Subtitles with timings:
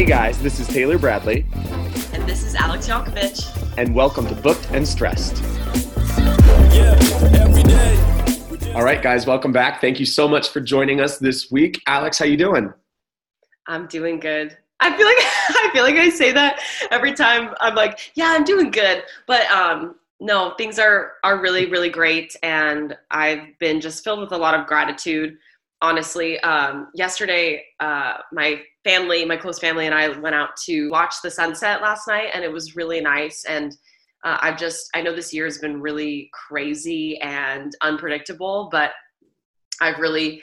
[0.00, 1.44] Hey guys, this is Taylor Bradley.
[2.14, 3.76] And this is Alex Yankovic.
[3.76, 5.44] And welcome to Booked and Stressed.
[8.74, 9.82] All right, guys, welcome back.
[9.82, 11.82] Thank you so much for joining us this week.
[11.86, 12.72] Alex, how you doing?
[13.66, 14.56] I'm doing good.
[14.80, 17.54] I feel like I feel like I say that every time.
[17.60, 22.34] I'm like, yeah, I'm doing good, but um, no, things are are really really great,
[22.42, 25.36] and I've been just filled with a lot of gratitude.
[25.82, 31.14] Honestly, um, yesterday, uh, my family, my close family, and I went out to watch
[31.22, 33.44] the sunset last night, and it was really nice.
[33.46, 33.72] And
[34.22, 38.90] uh, I've just, I know this year has been really crazy and unpredictable, but
[39.80, 40.42] I've really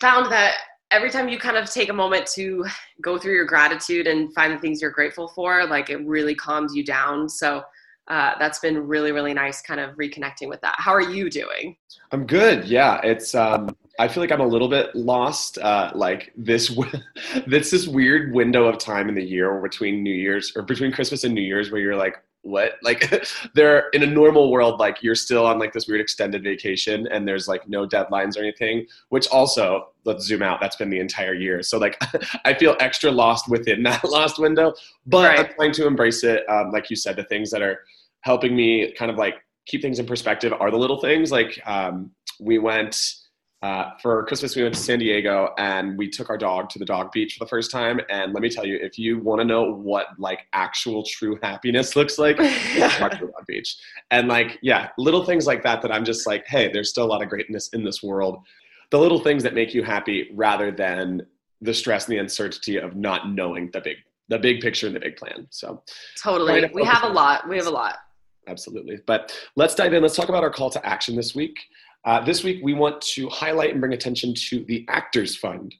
[0.00, 0.56] found that
[0.90, 2.64] every time you kind of take a moment to
[3.00, 6.74] go through your gratitude and find the things you're grateful for, like it really calms
[6.74, 7.28] you down.
[7.28, 7.62] So
[8.08, 10.74] uh, that's been really, really nice kind of reconnecting with that.
[10.78, 11.76] How are you doing?
[12.12, 12.64] I'm good.
[12.64, 13.00] Yeah.
[13.02, 15.58] It's, um, I feel like I'm a little bit lost.
[15.58, 16.76] Uh, like this,
[17.46, 21.24] this this weird window of time in the year between New Year's or between Christmas
[21.24, 22.74] and New Year's, where you're like, what?
[22.82, 27.08] Like, they're in a normal world, like you're still on like this weird extended vacation,
[27.08, 28.86] and there's like no deadlines or anything.
[29.08, 30.60] Which also, let's zoom out.
[30.60, 31.62] That's been the entire year.
[31.62, 32.00] So like,
[32.44, 34.74] I feel extra lost within that lost window.
[35.06, 35.38] But right.
[35.40, 36.48] I'm trying to embrace it.
[36.48, 37.80] Um, like you said, the things that are
[38.20, 41.32] helping me kind of like keep things in perspective are the little things.
[41.32, 42.96] Like, um, we went
[43.62, 46.84] uh, for Christmas, we went to San Diego and we took our dog to the
[46.84, 48.00] dog beach for the first time.
[48.10, 51.96] And let me tell you, if you want to know what like actual true happiness
[51.96, 53.76] looks like, walk to the dog beach.
[54.10, 57.08] And like, yeah, little things like that that I'm just like, hey, there's still a
[57.08, 58.38] lot of greatness in this world.
[58.90, 61.26] The little things that make you happy rather than
[61.62, 63.96] the stress and the uncertainty of not knowing the big
[64.28, 65.46] the big picture and the big plan.
[65.50, 65.82] So
[66.20, 67.48] totally, to we have a lot.
[67.48, 67.98] We have a lot.
[68.48, 68.98] Absolutely.
[69.06, 70.02] But let's dive in.
[70.02, 71.58] Let's talk about our call to action this week.
[72.06, 75.74] Uh, this week, we want to highlight and bring attention to the Actors Fund.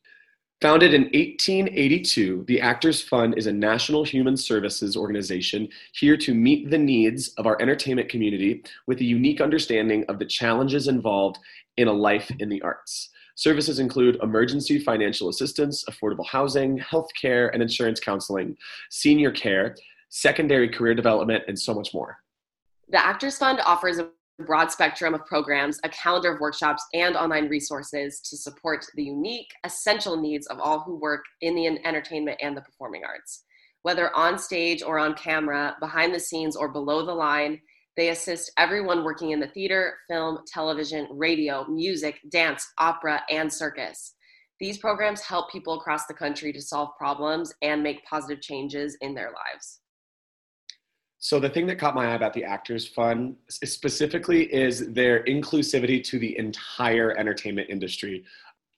[0.60, 6.68] Founded in 1882, the Actors Fund is a national human services organization here to meet
[6.68, 11.38] the needs of our entertainment community with a unique understanding of the challenges involved
[11.76, 13.10] in a life in the arts.
[13.36, 18.56] Services include emergency financial assistance, affordable housing, healthcare and insurance counseling,
[18.90, 19.76] senior care,
[20.08, 22.18] secondary career development, and so much more.
[22.88, 24.08] The Actors Fund offers a
[24.44, 29.50] broad spectrum of programs, a calendar of workshops, and online resources to support the unique,
[29.64, 33.44] essential needs of all who work in the entertainment and the performing arts.
[33.82, 37.60] Whether on stage or on camera, behind the scenes or below the line,
[37.96, 44.14] they assist everyone working in the theater, film, television, radio, music, dance, opera, and circus.
[44.60, 49.14] These programs help people across the country to solve problems and make positive changes in
[49.14, 49.80] their lives.
[51.26, 56.00] So the thing that caught my eye about the Actors Fund specifically is their inclusivity
[56.04, 58.22] to the entire entertainment industry.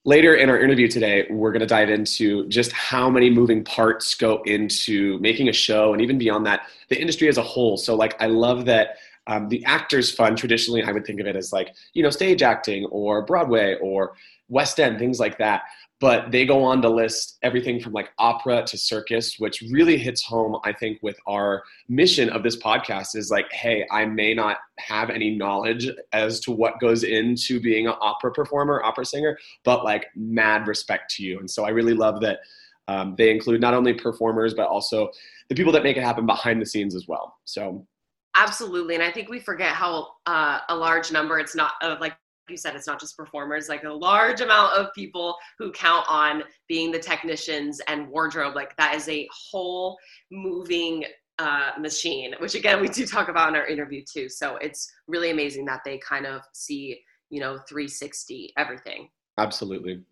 [0.07, 4.15] Later in our interview today, we're going to dive into just how many moving parts
[4.15, 7.77] go into making a show and even beyond that, the industry as a whole.
[7.77, 11.37] So, like, I love that um, the Actors Fund, traditionally, I would think of it
[11.37, 14.15] as like, you know, stage acting or Broadway or
[14.49, 15.65] West End, things like that
[16.01, 20.23] but they go on to list everything from like opera to circus which really hits
[20.25, 24.59] home i think with our mission of this podcast is like hey i may not
[24.79, 29.85] have any knowledge as to what goes into being an opera performer opera singer but
[29.85, 31.39] like mad respect to you.
[31.39, 32.41] And so i really love that
[32.87, 35.11] um, they include not only performers but also
[35.49, 37.37] the people that make it happen behind the scenes as well.
[37.45, 37.87] So
[38.35, 38.95] absolutely.
[38.95, 42.17] And i think we forget how uh, a large number it's not uh, like
[42.51, 46.43] you said, it's not just performers, like a large amount of people who count on
[46.69, 48.55] being the technicians and wardrobe.
[48.55, 49.97] Like that is a whole
[50.31, 51.05] moving
[51.39, 54.29] uh, machine, which again, we do talk about in our interview too.
[54.29, 57.01] So it's really amazing that they kind of see,
[57.31, 59.09] you know, 360 everything.
[59.39, 60.03] Absolutely.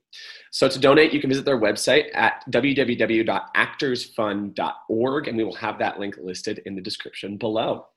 [0.51, 5.99] So to donate, you can visit their website at www.actorsfund.org, and we will have that
[5.99, 7.89] link listed in the description below.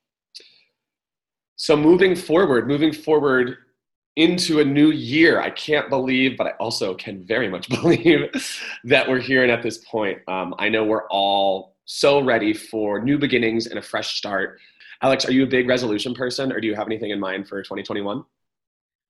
[1.55, 3.55] So moving forward, moving forward
[4.19, 5.39] into a new year.
[5.39, 8.29] I can't believe, but I also can very much believe
[8.83, 10.19] that we're here and at this point.
[10.27, 14.59] Um, I know we're all so ready for new beginnings and a fresh start.
[15.01, 17.63] Alex, are you a big resolution person or do you have anything in mind for
[17.63, 18.23] 2021?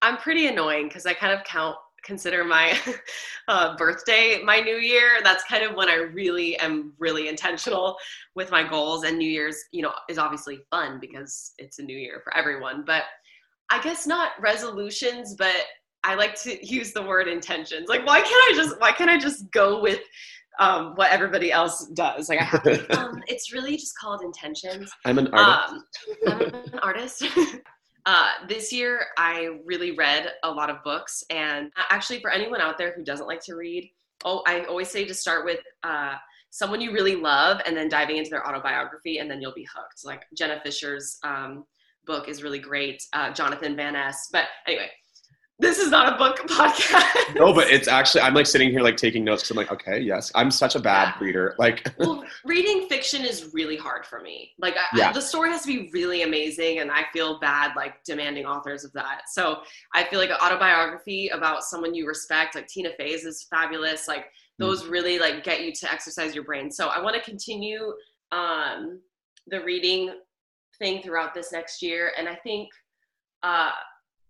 [0.03, 2.77] I'm pretty annoying because I kind of count consider my
[3.49, 7.97] uh, birthday my new year that's kind of when i really am really intentional
[8.35, 11.97] with my goals and new year's you know is obviously fun because it's a new
[11.97, 13.03] year for everyone but
[13.69, 15.55] I guess not resolutions, but
[16.03, 17.87] I like to use the word intentions.
[17.87, 20.01] Like, why can't I just why can't I just go with
[20.59, 22.29] um, what everybody else does?
[22.29, 24.91] Like, I have to, um, it's really just called intentions.
[25.05, 25.73] I'm an artist.
[26.27, 27.23] Um, I'm an artist.
[28.05, 32.77] Uh, this year, I really read a lot of books, and actually, for anyone out
[32.77, 33.89] there who doesn't like to read,
[34.25, 36.15] oh, I always say to start with uh,
[36.49, 40.05] someone you really love, and then diving into their autobiography, and then you'll be hooked.
[40.05, 41.65] Like Jenna Fischer's um,
[42.09, 43.03] book is really great.
[43.13, 44.89] Uh, Jonathan Van Ness, but anyway,
[45.59, 47.35] this is not a book podcast.
[47.35, 49.99] No, but it's actually I'm like sitting here like taking notes because I'm like, okay,
[49.99, 51.23] yes, I'm such a bad yeah.
[51.23, 51.55] reader.
[51.59, 54.53] Like, well, reading fiction is really hard for me.
[54.57, 55.09] Like, yeah.
[55.09, 58.83] I, the story has to be really amazing, and I feel bad like demanding authors
[58.83, 59.23] of that.
[59.31, 59.59] So
[59.93, 64.07] I feel like an autobiography about someone you respect, like Tina Fey's, is fabulous.
[64.07, 64.25] Like
[64.57, 64.65] hmm.
[64.65, 64.89] those mm.
[64.89, 66.71] really like get you to exercise your brain.
[66.71, 67.93] So I want to continue
[68.31, 68.99] um,
[69.45, 70.11] the reading
[70.79, 72.69] thing throughout this next year, and I think.
[73.43, 73.71] Uh,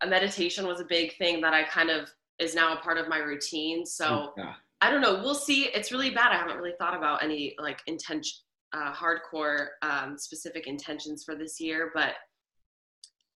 [0.01, 2.09] a meditation was a big thing that I kind of
[2.39, 3.85] is now a part of my routine.
[3.85, 4.53] So yeah.
[4.81, 5.15] I don't know.
[5.15, 5.65] We'll see.
[5.65, 6.31] It's really bad.
[6.31, 8.39] I haven't really thought about any like intention,
[8.71, 12.13] uh, hardcore um, specific intentions for this year, but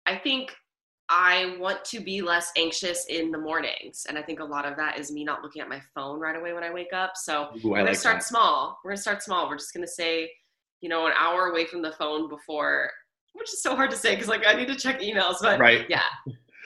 [0.07, 0.55] I think
[1.09, 4.07] I want to be less anxious in the mornings.
[4.09, 6.37] And I think a lot of that is me not looking at my phone right
[6.37, 7.13] away when I wake up.
[7.17, 8.25] So Ooh, we're gonna start that.
[8.25, 8.79] small.
[8.85, 9.49] We're going to start small.
[9.49, 10.31] We're just going to say,
[10.81, 12.91] you know, an hour away from the phone before,
[13.33, 15.37] which is so hard to say because like I need to check emails.
[15.41, 15.87] But right.
[15.89, 16.03] yeah,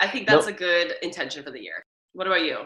[0.01, 1.85] I think that's a good intention for the year.
[2.13, 2.65] What about you?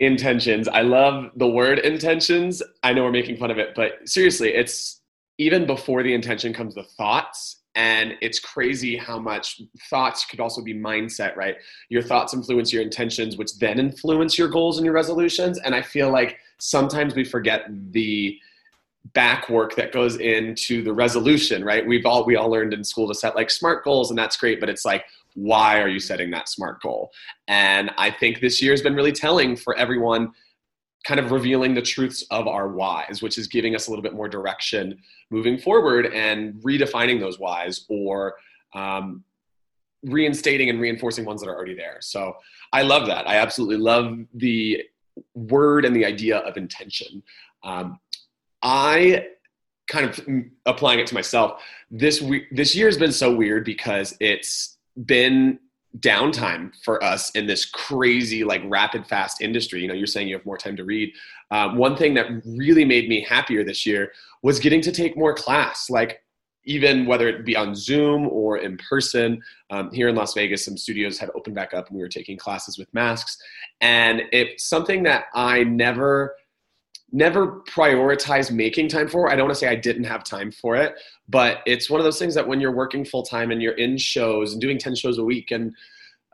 [0.00, 0.68] Intentions.
[0.68, 2.62] I love the word intentions.
[2.82, 5.00] I know we're making fun of it, but seriously, it's
[5.38, 7.60] even before the intention comes the thoughts.
[7.76, 11.56] And it's crazy how much thoughts could also be mindset, right?
[11.88, 15.58] Your thoughts influence your intentions, which then influence your goals and your resolutions.
[15.58, 18.38] And I feel like sometimes we forget the
[19.12, 21.86] back work that goes into the resolution right?
[21.86, 24.60] We've all we all learned in school to set like smart goals and that's great
[24.60, 25.04] but it's like
[25.34, 27.10] why are you setting that smart goal?
[27.48, 30.32] And i think this year has been really telling for everyone
[31.06, 34.14] kind of revealing the truths of our whys which is giving us a little bit
[34.14, 34.98] more direction
[35.30, 38.36] moving forward and redefining those whys or
[38.74, 39.22] um,
[40.04, 41.98] reinstating and reinforcing ones that are already there.
[42.00, 42.36] So
[42.72, 43.28] i love that.
[43.28, 44.82] I absolutely love the
[45.34, 47.22] word and the idea of intention.
[47.62, 47.98] Um,
[48.64, 49.26] I
[49.86, 50.26] kind of
[50.66, 51.62] applying it to myself.
[51.90, 55.58] This week, this year has been so weird because it's been
[56.00, 59.80] downtime for us in this crazy like rapid fast industry.
[59.80, 61.12] You know you're saying you have more time to read.
[61.50, 64.12] Um, one thing that really made me happier this year
[64.42, 66.20] was getting to take more class like
[66.66, 69.42] even whether it be on zoom or in person.
[69.70, 72.38] Um, here in las vegas some studios had opened back up and we were taking
[72.38, 73.38] classes with masks.
[73.80, 76.34] And it's something that i never
[77.14, 79.30] never prioritize making time for.
[79.30, 80.96] I don't want to say I didn't have time for it,
[81.28, 83.96] but it's one of those things that when you're working full time and you're in
[83.96, 85.74] shows and doing 10 shows a week and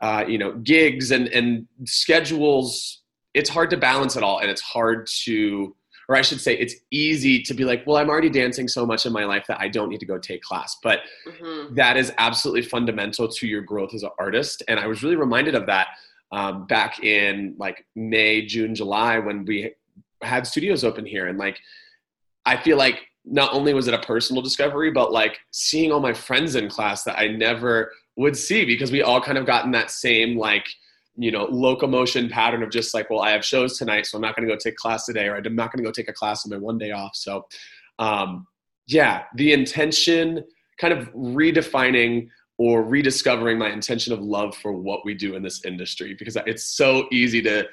[0.01, 3.01] uh, you know gigs and and schedules,
[3.35, 5.75] it's hard to balance it all and it's hard to
[6.09, 9.05] or I should say it's easy to be like, well, I'm already dancing so much
[9.05, 10.75] in my life that I don't need to go take class.
[10.83, 11.75] But mm-hmm.
[11.75, 14.61] that is absolutely fundamental to your growth as an artist.
[14.67, 15.87] And I was really reminded of that
[16.33, 19.73] um, back in like May, June, July when we
[20.23, 21.27] had studios open here.
[21.27, 21.59] And like
[22.45, 26.13] i feel like not only was it a personal discovery but like seeing all my
[26.13, 29.91] friends in class that i never would see because we all kind of gotten that
[29.91, 30.67] same like
[31.15, 34.35] you know locomotion pattern of just like well i have shows tonight so i'm not
[34.35, 36.45] going to go take class today or i'm not going to go take a class
[36.45, 37.15] on my one day off.
[37.15, 37.45] So
[37.99, 38.47] um
[38.87, 40.43] yeah the intention
[40.79, 42.27] kind of redefining
[42.57, 46.63] or rediscovering my intention of love for what we do in this industry because it's
[46.75, 47.67] so easy to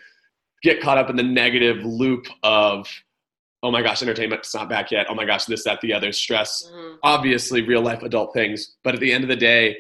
[0.63, 2.89] get caught up in the negative loop of
[3.63, 5.07] oh my gosh entertainment's not back yet.
[5.09, 6.69] Oh my gosh this that the other stress.
[6.71, 6.97] Mm-hmm.
[7.03, 8.77] obviously real life adult things.
[8.85, 9.79] But at the end of the day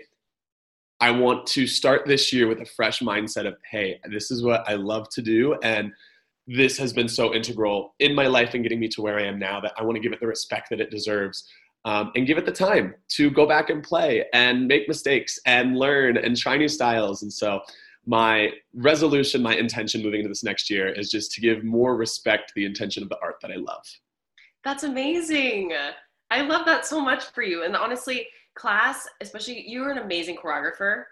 [1.00, 4.68] i want to start this year with a fresh mindset of hey this is what
[4.68, 5.54] i love to do.
[5.62, 5.92] And
[6.47, 9.38] this has been so integral in my life and getting me to where i am
[9.38, 11.47] now that i want to give it the respect that it deserves
[11.85, 15.76] um, and give it the time to go back and play and make mistakes and
[15.76, 17.23] learn and try new styles.
[17.23, 17.61] And so
[18.07, 22.49] my resolution, my intention moving into this next year is just to give more respect
[22.49, 23.85] to the intention of the art that I love.
[24.64, 25.73] That's amazing.
[26.31, 27.64] I love that so much for you.
[27.64, 31.05] And honestly, class, especially you're an amazing choreographer.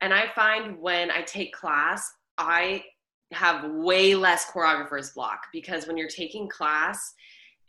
[0.00, 2.84] And I find when I take class, I
[3.32, 7.14] have way less choreographer's block because when you're taking class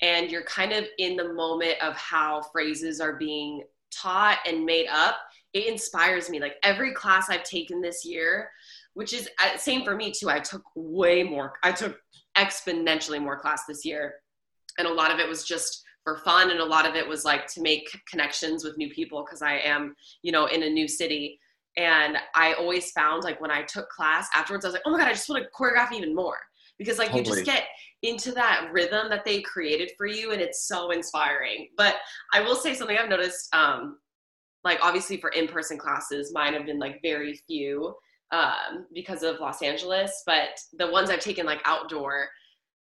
[0.01, 4.87] and you're kind of in the moment of how phrases are being taught and made
[4.87, 5.17] up,
[5.53, 6.39] it inspires me.
[6.39, 8.49] Like every class I've taken this year,
[8.93, 10.29] which is uh, same for me too.
[10.29, 11.53] I took way more.
[11.63, 11.97] I took
[12.37, 14.15] exponentially more class this year,
[14.77, 17.25] and a lot of it was just for fun, and a lot of it was
[17.25, 20.87] like to make connections with new people because I am, you know, in a new
[20.87, 21.39] city.
[21.77, 24.97] And I always found like when I took class afterwards, I was like, oh my
[24.97, 26.37] god, I just want to choreograph even more
[26.77, 27.29] because like totally.
[27.29, 27.65] you just get
[28.03, 31.69] into that rhythm that they created for you, and it's so inspiring.
[31.77, 31.95] But
[32.33, 33.53] I will say something I've noticed.
[33.53, 33.97] Um,
[34.63, 37.95] like obviously for in-person classes, mine have been like very few
[38.31, 42.29] um, because of Los Angeles, but the ones I've taken like outdoor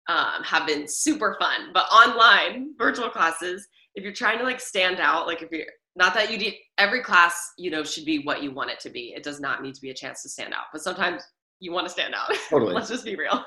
[0.08, 1.70] um, have been super fun.
[1.72, 6.14] But online virtual classes, if you're trying to like stand out, like if you're not
[6.14, 9.12] that you need every class, you know, should be what you want it to be.
[9.16, 11.22] It does not need to be a chance to stand out, but sometimes
[11.60, 12.32] you want to stand out.
[12.48, 12.72] Totally.
[12.72, 13.44] Let's just be real.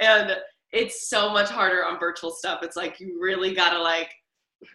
[0.00, 0.36] And
[0.72, 2.60] it's so much harder on virtual stuff.
[2.62, 4.10] It's like you really gotta like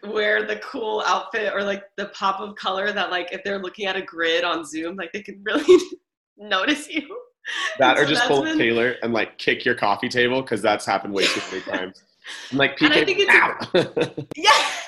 [0.03, 3.85] wear the cool outfit or like the pop of color that like if they're looking
[3.85, 5.77] at a grid on Zoom, like they can really
[6.37, 7.05] notice you.
[7.79, 10.85] That So or just pull been- Taylor and like kick your coffee table because that's
[10.85, 12.01] happened way too many times.
[12.53, 14.23] I'm like, And I PK, think it's- ow.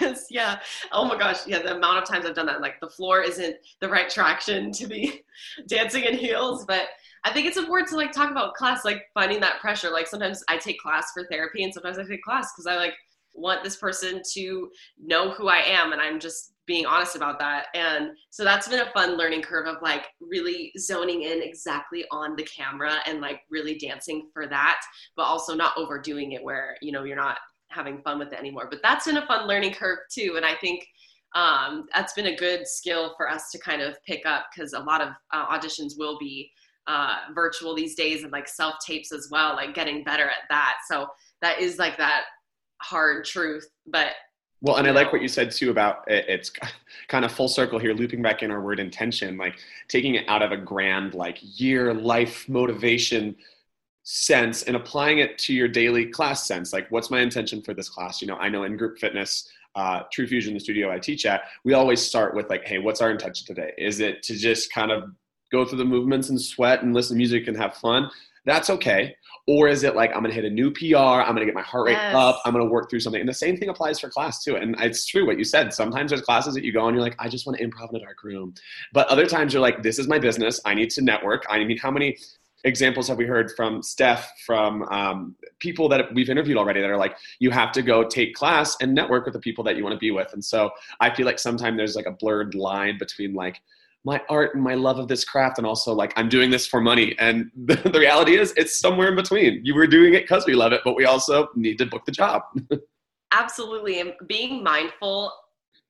[0.02, 0.60] Yes, yeah.
[0.92, 1.62] Oh my gosh, yeah.
[1.62, 4.88] The amount of times I've done that, like the floor isn't the right traction to
[4.88, 5.22] be
[5.68, 6.66] dancing in heels.
[6.66, 6.88] But
[7.26, 9.90] I think it's important to like talk about class, like finding that pressure.
[9.90, 12.94] Like sometimes I take class for therapy, and sometimes I take class because I like
[13.34, 14.70] want this person to
[15.04, 17.66] know who I am, and I'm just being honest about that.
[17.74, 22.36] And so that's been a fun learning curve of like really zoning in exactly on
[22.36, 24.80] the camera and like really dancing for that,
[25.16, 27.40] but also not overdoing it where you know you're not
[27.70, 28.68] having fun with it anymore.
[28.70, 30.36] But that's been a fun learning curve too.
[30.38, 30.86] And I think
[31.34, 34.80] um, that's been a good skill for us to kind of pick up because a
[34.80, 36.52] lot of uh, auditions will be
[36.88, 40.78] uh, virtual these days and like self tapes as well, like getting better at that.
[40.90, 41.08] So
[41.42, 42.24] that is like that
[42.82, 43.68] hard truth.
[43.88, 44.12] But
[44.62, 46.52] Well, and I like what you said too about it, it's
[47.08, 50.42] kind of full circle here, looping back in our word intention, like taking it out
[50.42, 53.36] of a grand, like year life motivation
[54.04, 56.72] sense and applying it to your daily class sense.
[56.72, 58.22] Like, what's my intention for this class?
[58.22, 61.74] You know, I know in group fitness, uh, TruFusion, the studio I teach at, we
[61.74, 63.74] always start with like, hey, what's our intention today?
[63.78, 65.10] Is it to just kind of
[65.52, 68.10] go through the movements and sweat and listen to music and have fun?
[68.46, 69.16] That's okay.
[69.48, 71.88] Or is it like I'm gonna hit a new PR, I'm gonna get my heart
[71.88, 72.14] rate Yes.
[72.16, 73.20] up, I'm gonna work through something.
[73.20, 74.56] And the same thing applies for class too.
[74.56, 75.74] And it's true what you said.
[75.74, 77.98] Sometimes there's classes that you go and you're like, I just want to improv in
[77.98, 78.54] a dark room.
[78.94, 80.60] But other times you're like, this is my business.
[80.66, 81.46] I need to network.
[81.50, 82.18] I mean, how many
[82.64, 86.98] examples have we heard from Steph, from um, people that we've interviewed already that are
[86.98, 89.94] like, you have to go take class and network with the people that you want
[89.94, 90.34] to be with.
[90.34, 93.62] And so I feel like sometimes there's like a blurred line between like
[94.06, 96.80] my art and my love of this craft and also like I'm doing this for
[96.80, 97.16] money.
[97.20, 99.60] And the, the reality is it's somewhere in between.
[99.66, 102.12] You were doing it because we love it, but we also need to book the
[102.12, 102.44] job.
[103.34, 105.34] absolutely, and being mindful.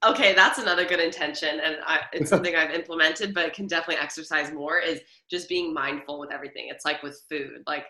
[0.06, 4.52] Okay, that's another good intention, and I, it's something I've implemented, but can definitely exercise
[4.52, 4.80] more.
[4.80, 6.68] Is just being mindful with everything.
[6.70, 7.86] It's like with food, like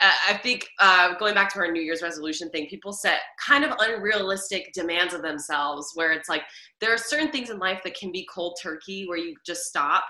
[0.00, 3.64] uh, I think uh, going back to our New Year's resolution thing, people set kind
[3.64, 6.42] of unrealistic demands of themselves where it's like
[6.80, 10.04] there are certain things in life that can be cold turkey where you just stop.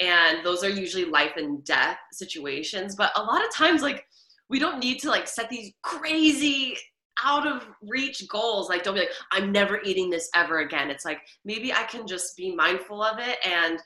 [0.00, 2.96] And those are usually life and death situations.
[2.96, 4.04] But a lot of times, like,
[4.48, 6.76] we don't need to like set these crazy
[7.24, 8.68] out of reach goals.
[8.68, 10.90] Like, don't be like, I'm never eating this ever again.
[10.90, 13.78] It's like, maybe I can just be mindful of it and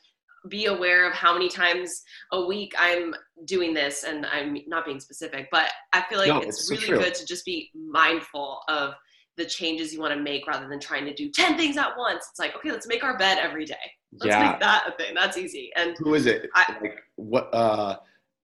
[0.49, 2.03] be aware of how many times
[2.33, 3.15] a week I'm
[3.45, 7.03] doing this and I'm not being specific, but I feel like No, it's, it's really
[7.03, 8.95] good to just be mindful of
[9.37, 12.27] the changes you want to make rather than trying to do 10 things at once.
[12.31, 13.77] It's like, okay, let's make our bed every day.
[14.13, 14.51] Let's yeah.
[14.51, 15.15] make that a thing.
[15.15, 15.71] That's easy.
[15.77, 16.51] And who is it?
[16.55, 17.97] I- like what uh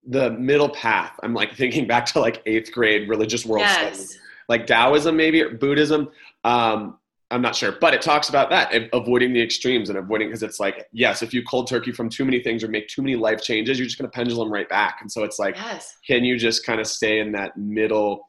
[0.08, 1.14] the middle path.
[1.24, 4.14] I'm like thinking back to like eighth grade religious world studies.
[4.14, 6.10] yes, Like Taoism maybe or Buddhism.
[6.44, 6.98] Um
[7.32, 10.60] I'm not sure, but it talks about that avoiding the extremes and avoiding because it's
[10.60, 13.42] like yes, if you cold turkey from too many things or make too many life
[13.42, 14.98] changes, you're just going to pendulum right back.
[15.02, 15.98] And so it's like, yes.
[16.06, 18.26] can you just kind of stay in that middle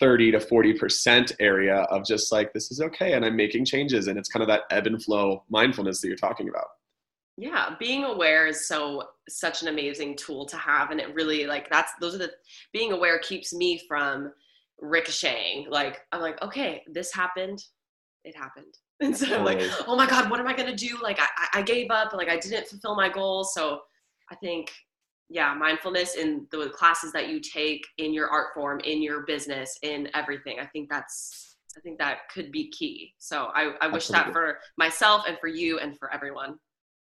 [0.00, 4.08] 30 to 40 percent area of just like this is okay and I'm making changes
[4.08, 6.66] and it's kind of that ebb and flow mindfulness that you're talking about.
[7.38, 11.70] yeah being aware is so such an amazing tool to have and it really like
[11.70, 12.30] that's those are the
[12.72, 14.32] being aware keeps me from
[14.80, 17.64] ricocheting like i'm like okay this happened
[18.26, 18.74] it happened.
[19.04, 20.92] And so i'm like oh my god what am i gonna do?
[21.02, 23.80] Like i, I- I gave up like i didn't fulfill my goals so
[24.32, 24.64] i think
[25.28, 29.68] yeah mindfulness in the classes that you take in your art form in your business
[29.82, 33.12] in everything i think that's i think that could be key.
[33.18, 36.52] So i, I wish that for myself and for you and for everyone.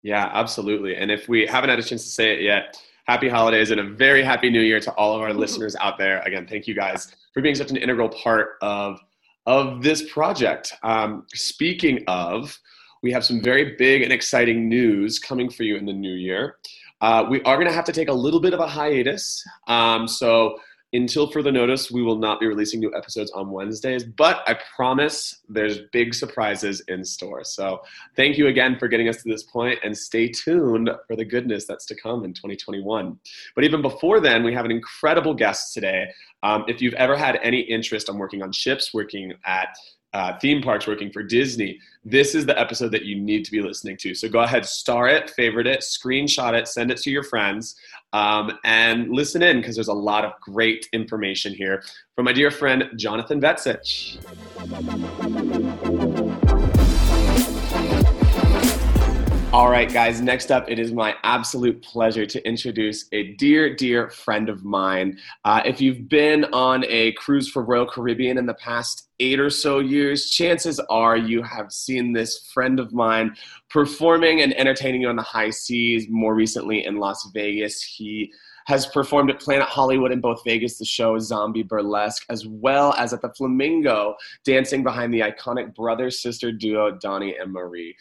[0.03, 0.95] Yeah, absolutely.
[0.95, 3.83] And if we haven't had a chance to say it yet, happy holidays and a
[4.07, 6.17] very happy new year to all of our listeners out there.
[6.21, 8.99] Again, thank you guys for being such an integral part of
[9.45, 10.73] of this project.
[10.83, 12.57] Um, speaking of,
[13.03, 16.57] we have some very big and exciting news coming for you in the new year.
[17.01, 19.43] Uh, we are going to have to take a little bit of a hiatus.
[19.67, 20.59] Um, so
[20.93, 25.41] until further notice, we will not be releasing new episodes on Wednesdays, but I promise
[25.47, 27.43] there's big surprises in store.
[27.43, 27.81] So
[28.15, 31.65] thank you again for getting us to this point and stay tuned for the goodness
[31.65, 33.17] that's to come in 2021.
[33.55, 36.09] But even before then, we have an incredible guest today.
[36.43, 39.75] Um, if you've ever had any interest on working on ships, working at
[40.13, 43.61] uh, theme parks, working for Disney, this is the episode that you need to be
[43.61, 44.13] listening to.
[44.13, 47.75] So go ahead, star it, favorite it, screenshot it, send it to your friends,
[48.13, 51.83] um, and listen in because there's a lot of great information here
[52.15, 54.17] from my dear friend Jonathan Vetsich.
[59.53, 64.09] All right, guys, next up, it is my absolute pleasure to introduce a dear, dear
[64.09, 65.19] friend of mine.
[65.43, 69.49] Uh, if you've been on a cruise for Royal Caribbean in the past eight or
[69.49, 73.35] so years, chances are you have seen this friend of mine
[73.69, 77.83] performing and entertaining you on the high seas, more recently in Las Vegas.
[77.83, 78.31] He
[78.67, 83.11] has performed at Planet Hollywood in both Vegas, the show Zombie Burlesque, as well as
[83.11, 84.15] at the Flamingo,
[84.45, 87.97] dancing behind the iconic brother sister duo Donnie and Marie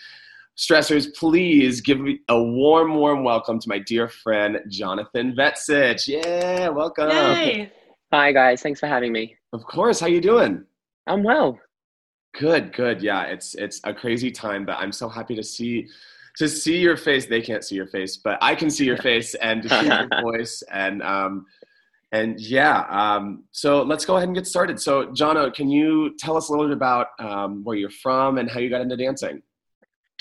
[0.56, 6.06] stressors, please give me a warm, warm welcome to my dear friend Jonathan Vetsich.
[6.06, 7.10] Yeah, welcome.
[7.10, 7.72] Yay.
[8.12, 9.36] Hi guys, thanks for having me.
[9.52, 10.00] Of course.
[10.00, 10.64] How you doing?
[11.06, 11.58] I'm well.
[12.38, 13.02] Good, good.
[13.02, 15.88] Yeah, it's it's a crazy time, but I'm so happy to see
[16.36, 17.26] to see your face.
[17.26, 20.22] They can't see your face, but I can see your face and to hear your
[20.22, 21.46] voice and um
[22.12, 24.80] and yeah, um, so let's go ahead and get started.
[24.80, 28.50] So, Jono, can you tell us a little bit about um, where you're from and
[28.50, 29.42] how you got into dancing?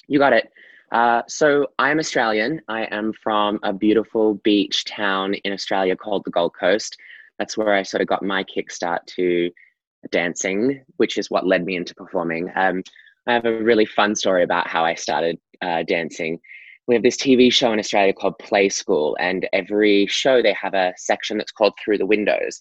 [0.10, 0.52] You got it.
[0.92, 2.62] Uh, so I'm Australian.
[2.68, 6.98] I am from a beautiful beach town in Australia called the Gold Coast.
[7.38, 9.52] That's where I sort of got my kickstart to
[10.12, 12.52] dancing, which is what led me into performing.
[12.56, 12.84] Um,
[13.28, 16.40] I have a really fun story about how I started uh, dancing.
[16.88, 20.74] We have this TV show in Australia called Play School, and every show they have
[20.74, 22.60] a section that's called Through the Windows,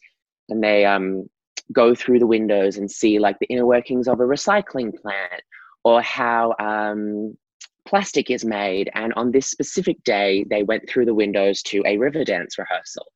[0.50, 1.30] and they um,
[1.72, 5.42] go through the windows and see like the inner workings of a recycling plant
[5.88, 7.34] or how um,
[7.86, 8.90] plastic is made.
[8.94, 13.06] And on this specific day, they went through the windows to a Riverdance rehearsal.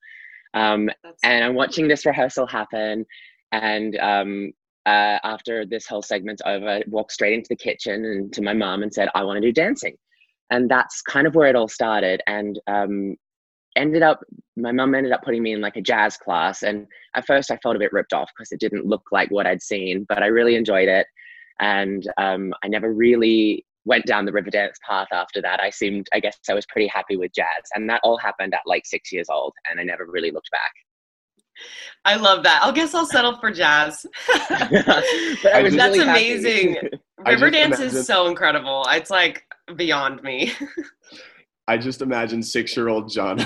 [0.54, 0.88] Um,
[1.22, 3.04] and I'm watching this rehearsal happen.
[3.52, 4.52] And um,
[4.86, 8.54] uh, after this whole segment's over, I walked straight into the kitchen and to my
[8.54, 9.96] mom and said, I want to do dancing.
[10.48, 12.22] And that's kind of where it all started.
[12.26, 13.16] And um,
[13.76, 14.20] ended up,
[14.56, 16.62] my mom ended up putting me in like a jazz class.
[16.62, 19.46] And at first, I felt a bit ripped off because it didn't look like what
[19.46, 21.06] I'd seen, but I really enjoyed it
[21.62, 25.60] and um, I never really went down the Riverdance path after that.
[25.60, 28.60] I seemed, I guess, I was pretty happy with jazz, and that all happened at
[28.66, 30.72] like six years old, and I never really looked back.
[32.04, 32.60] I love that.
[32.64, 34.04] I guess I'll settle for jazz.
[34.28, 36.76] but I was that's really amazing.
[37.20, 38.84] Riverdance is so incredible.
[38.90, 39.44] It's like
[39.76, 40.52] beyond me.
[41.68, 43.38] I just imagine six-year-old John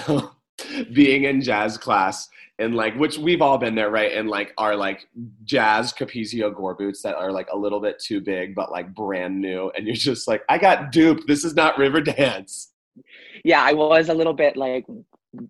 [0.92, 4.12] being in jazz class and like which we've all been there right?
[4.12, 5.06] And like our like
[5.44, 9.40] jazz capezio gore boots that are like a little bit too big but like brand
[9.40, 9.70] new.
[9.76, 11.26] And you're just like i got duped.
[11.26, 12.68] This is not Riverdance.
[13.44, 14.86] Yeah i was a little bit like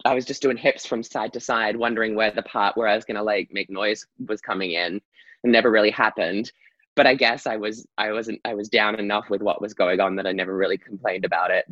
[0.04, 2.96] i was just doing hips from side to side wondering where the part where i
[2.96, 4.96] was gonna like make noise was coming in.
[4.96, 6.50] It never really happened.
[6.96, 10.00] But i guess i was i wasn't i was down enough with what was going
[10.00, 11.66] on that i never really complained about it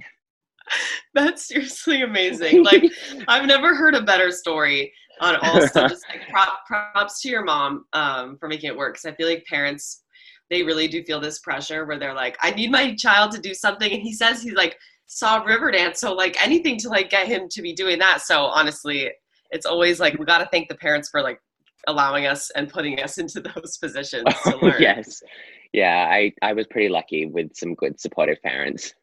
[1.14, 2.64] that's seriously amazing.
[2.64, 2.84] Like
[3.28, 7.84] i've never heard a better story on also just like prop, props to your mom
[7.92, 10.02] um, for making it work because i feel like parents
[10.50, 13.54] they really do feel this pressure where they're like i need my child to do
[13.54, 17.48] something and he says he's like saw riverdance so like anything to like get him
[17.48, 18.20] to be doing that.
[18.22, 19.10] So honestly
[19.50, 21.40] it's always like we got to thank the parents for like
[21.86, 24.80] allowing us and putting us into those positions to learn.
[24.80, 25.22] yes.
[25.72, 28.94] Yeah i i was pretty lucky with some good supportive parents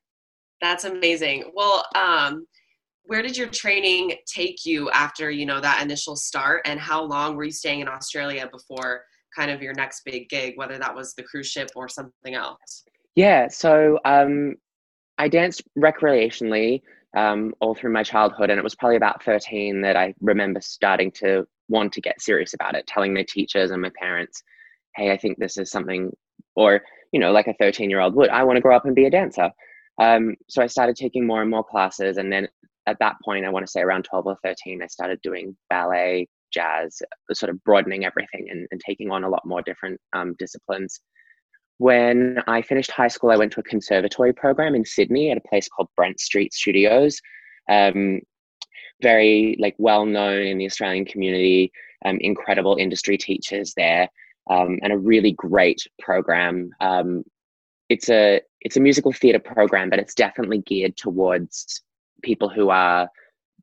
[0.61, 1.51] that's amazing.
[1.53, 2.45] Well um
[3.05, 6.61] where did your training take you after you know that initial start?
[6.65, 9.03] And how long were you staying in australia before
[9.35, 12.83] kind of your next big gig whether that was the cruise ship or something else?
[13.15, 14.55] Yeah so um,
[15.17, 16.81] i danced recreationally
[17.17, 21.11] um, all through my childhood and it was probably about 13 that i remember starting
[21.11, 24.43] to want to get serious about it telling my teachers and my parents
[24.95, 26.11] hey i think this is something
[26.55, 28.95] or you know like a 13 year old would i want to grow up and
[28.95, 29.49] be a dancer
[29.99, 32.47] um, so I started taking more and more classes, and then
[32.87, 36.27] at that point, I want to say around 12 or 13, I started doing ballet,
[36.51, 37.01] jazz,
[37.31, 40.99] sort of broadening everything and, and taking on a lot more different um, disciplines.
[41.77, 45.47] When I finished high school, I went to a conservatory program in Sydney at a
[45.47, 47.19] place called Brent Street Studios.
[47.69, 48.21] Um,
[49.01, 51.71] very like well known in the Australian community,
[52.05, 54.07] um, incredible industry teachers there,
[54.49, 56.69] um, and a really great program.
[56.79, 57.23] Um,
[57.91, 61.83] it's a it's a musical theatre program, but it's definitely geared towards
[62.23, 63.09] people who are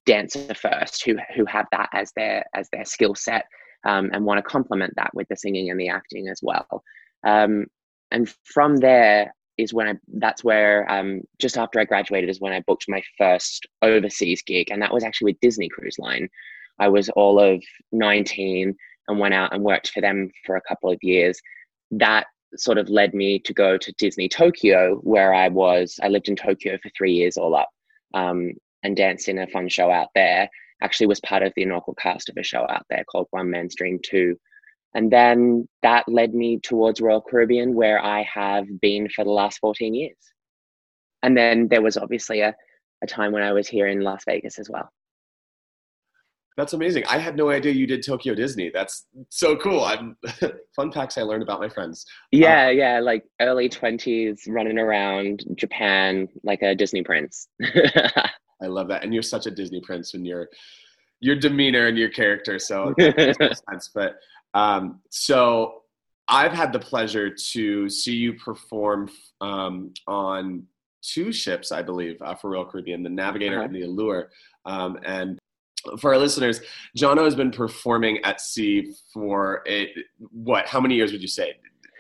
[0.04, 3.46] dancer first, who who have that as their as their skill set,
[3.86, 6.82] um, and want to complement that with the singing and the acting as well.
[7.26, 7.68] Um,
[8.10, 12.52] and from there is when I that's where um, just after I graduated is when
[12.52, 16.28] I booked my first overseas gig, and that was actually with Disney Cruise Line.
[16.78, 18.76] I was all of 19.
[19.08, 21.40] and went out and worked for them for a couple of years.
[21.90, 25.98] That sort of led me to go to Disney Tokyo, where I was.
[26.02, 27.68] I lived in Tokyo for three years all up,
[28.14, 30.48] um, and danced in a fun show out there.
[30.82, 33.74] Actually, was part of the inaugural cast of a show out there called One Man's
[33.74, 34.38] Dream Two,
[34.94, 39.58] and then that led me towards Royal Caribbean, where I have been for the last
[39.58, 40.16] fourteen years.
[41.22, 42.54] And then there was obviously a,
[43.02, 44.88] a time when I was here in Las Vegas as well.
[46.58, 47.04] That's amazing.
[47.08, 48.68] I had no idea you did Tokyo Disney.
[48.74, 49.84] That's so cool.
[49.84, 50.16] I'm
[50.74, 52.04] fun facts I learned about my friends.
[52.32, 57.46] Yeah, uh, yeah, like early 20s running around Japan like a Disney prince.
[57.62, 59.04] I love that.
[59.04, 60.48] And you're such a Disney prince when your
[61.20, 62.58] your demeanor and your character.
[62.58, 63.90] So sense.
[63.94, 64.16] But
[64.52, 65.82] um, so
[66.26, 69.08] I've had the pleasure to see you perform
[69.40, 70.64] um, on
[71.02, 73.66] two ships, I believe, uh, for Royal Caribbean, the Navigator uh-huh.
[73.66, 74.30] and the Allure.
[74.64, 75.38] Um, and
[75.96, 76.60] for our listeners,
[76.96, 79.92] Jono has been performing at sea for a,
[80.30, 80.66] what?
[80.66, 81.54] How many years would you say?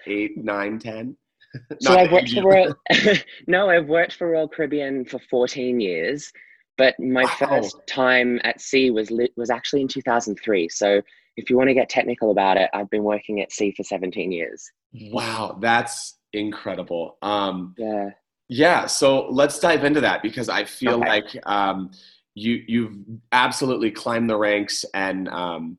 [0.06, 1.16] Eight, nine, ten?
[1.80, 2.74] so I've worked for Royal.
[3.46, 6.32] no, I've worked for Royal Caribbean for fourteen years,
[6.76, 7.48] but my wow.
[7.48, 10.68] first time at sea was lit, was actually in two thousand three.
[10.68, 11.02] So
[11.36, 14.32] if you want to get technical about it, I've been working at sea for seventeen
[14.32, 14.70] years.
[15.10, 17.16] Wow, that's incredible.
[17.22, 18.10] Um, yeah.
[18.50, 18.86] Yeah.
[18.86, 21.08] So let's dive into that because I feel okay.
[21.08, 21.36] like.
[21.46, 21.90] Um,
[22.38, 22.96] you you've
[23.32, 25.78] absolutely climbed the ranks and um,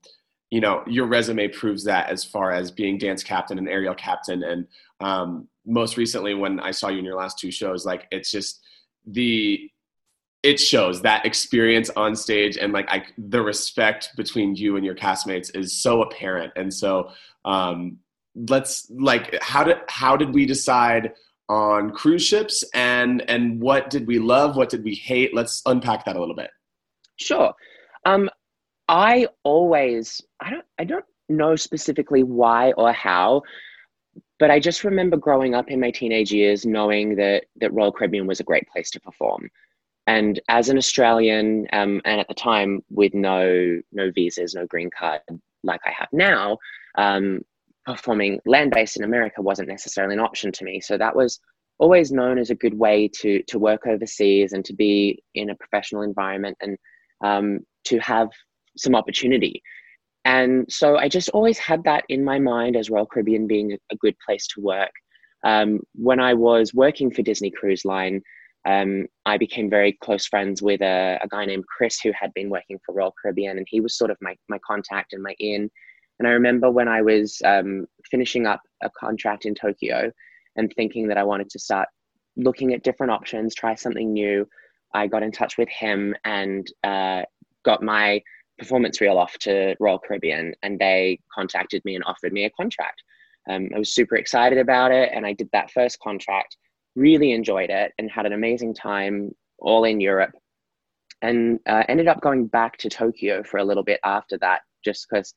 [0.50, 4.43] you know your resume proves that as far as being dance captain and aerial captain.
[4.43, 4.67] And
[5.00, 8.62] um, most recently when i saw you in your last two shows like it's just
[9.06, 9.69] the
[10.41, 14.95] it shows that experience on stage and like I, the respect between you and your
[14.95, 16.54] castmates is so apparent.
[16.56, 17.10] And so
[17.43, 17.98] um,
[18.36, 21.13] let's like how did how did we decide
[21.49, 25.33] on cruise ships and and what did we love what did we hate?
[25.33, 26.51] Let's unpack that a little bit.
[27.17, 27.53] Sure.
[28.05, 28.29] Um
[28.89, 33.41] i always i don't i don't know specifically why or how
[34.39, 38.25] but i just remember growing up in my teenage years knowing that that royal caribbean
[38.25, 39.49] was a great place to perform.
[40.07, 44.89] And as an australian um, and at the time with no no visas no green
[44.89, 45.21] card
[45.63, 46.57] like i have now
[46.97, 47.41] um,
[47.95, 50.80] performing land based in America wasn't necessarily an option to me.
[50.82, 51.39] So that was
[51.80, 55.56] always known as a good way to to work overseas and to be in a
[55.56, 56.78] professional environment and
[57.23, 58.30] um, to have
[58.78, 59.62] some opportunity.
[60.25, 63.95] And so I just always had that in my mind as Royal Caribbean being a,
[63.95, 64.91] good place to work.
[65.45, 68.21] Um, when I was working for Disney Cruise Line,
[68.67, 72.49] um, I became very close friends with a, a, guy named Chris who had been
[72.49, 75.69] working for Royal Caribbean, and he was sort of my my contact and my in.
[76.19, 80.12] And I remember when I was um, finishing up a contract in Tokyo
[80.55, 81.88] and thinking that I wanted to start
[82.36, 84.47] looking at different options, try something new,
[84.93, 87.23] I got in touch with him and uh,
[87.63, 88.21] got my
[88.58, 93.01] performance reel off to Royal Caribbean, and they contacted me and offered me a contract.
[93.49, 96.58] Um, I was super excited about it, and I did that first contract,
[96.95, 100.34] really enjoyed it, and had an amazing time all in Europe.
[101.21, 105.08] And uh, ended up going back to Tokyo for a little bit after that, just
[105.10, 105.34] because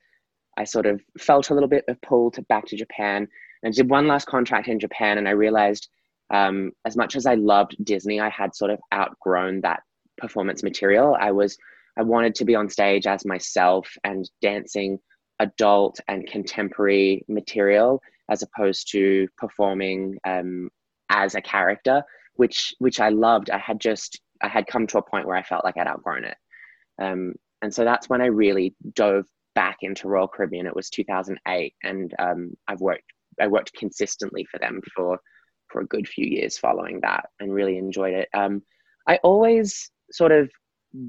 [0.58, 3.28] I sort of felt a little bit of pull to back to Japan
[3.62, 5.18] and did one last contract in Japan.
[5.18, 5.88] And I realized
[6.30, 9.82] um, as much as I loved Disney, I had sort of outgrown that
[10.18, 11.16] performance material.
[11.18, 11.56] I was,
[11.98, 14.98] I wanted to be on stage as myself and dancing
[15.38, 20.70] adult and contemporary material as opposed to performing um,
[21.10, 22.02] as a character,
[22.34, 23.50] which, which I loved.
[23.50, 26.24] I had just, I had come to a point where I felt like I'd outgrown
[26.24, 26.36] it.
[27.00, 30.66] Um, and so that's when I really dove back into Royal Caribbean.
[30.66, 33.04] It was 2008, and um, I've worked
[33.40, 35.18] I worked consistently for them for
[35.68, 38.28] for a good few years following that, and really enjoyed it.
[38.34, 38.62] Um,
[39.08, 40.50] I always sort of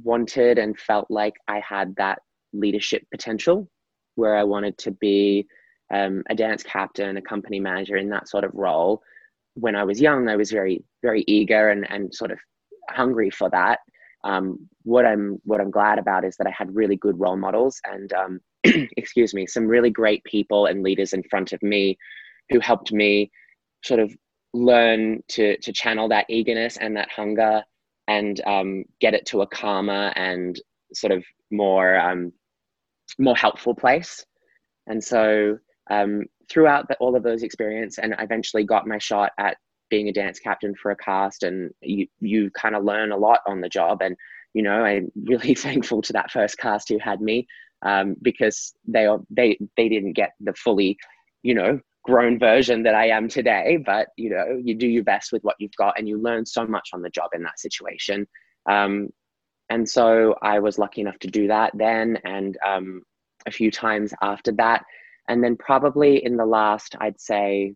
[0.03, 2.19] wanted and felt like I had that
[2.53, 3.69] leadership potential,
[4.15, 5.45] where I wanted to be
[5.93, 9.01] um, a dance captain, a company manager in that sort of role.
[9.55, 12.39] When I was young, I was very very eager and and sort of
[12.89, 13.79] hungry for that
[14.23, 17.81] um, what I'm what I'm glad about is that I had really good role models
[17.85, 18.39] and um,
[18.97, 21.97] excuse me, some really great people and leaders in front of me
[22.49, 23.31] who helped me
[23.83, 24.13] sort of
[24.53, 27.63] learn to to channel that eagerness and that hunger
[28.07, 30.59] and um, get it to a calmer and
[30.93, 32.31] sort of more um,
[33.19, 34.25] more helpful place.
[34.87, 35.57] And so
[35.89, 39.57] um, throughout the, all of those experience, and I eventually got my shot at
[39.93, 43.41] being a dance captain for a cast and you you kind of learn a lot
[43.45, 44.01] on the job.
[44.01, 44.15] And
[44.55, 47.47] you know i'm really thankful to that first cast who had me
[47.83, 50.97] um, because they they they didn't get the fully
[51.43, 53.77] you know grown version that i am today.
[53.91, 56.65] But you know you do your best with what you've got and you learn so
[56.65, 58.27] much on the job in that situation.
[58.69, 59.09] Um,
[59.69, 63.01] and so i was lucky enough to do that then and um,
[63.45, 64.83] a few times after that.
[65.29, 67.75] And then probably in the last, I'd say,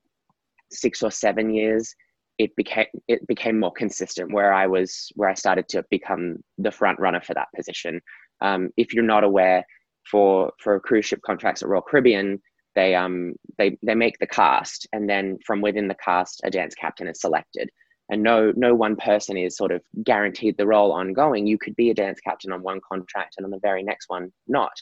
[0.71, 1.95] six or seven years,
[2.37, 6.71] it became it became more consistent where I was where I started to become the
[6.71, 8.01] front runner for that position.
[8.41, 9.65] Um, if you're not aware,
[10.09, 12.41] for for cruise ship contracts at Royal Caribbean,
[12.75, 16.75] they um they they make the cast, and then from within the cast, a dance
[16.75, 17.69] captain is selected.
[18.09, 21.47] And no no one person is sort of guaranteed the role ongoing.
[21.47, 24.31] You could be a dance captain on one contract, and on the very next one,
[24.47, 24.73] not.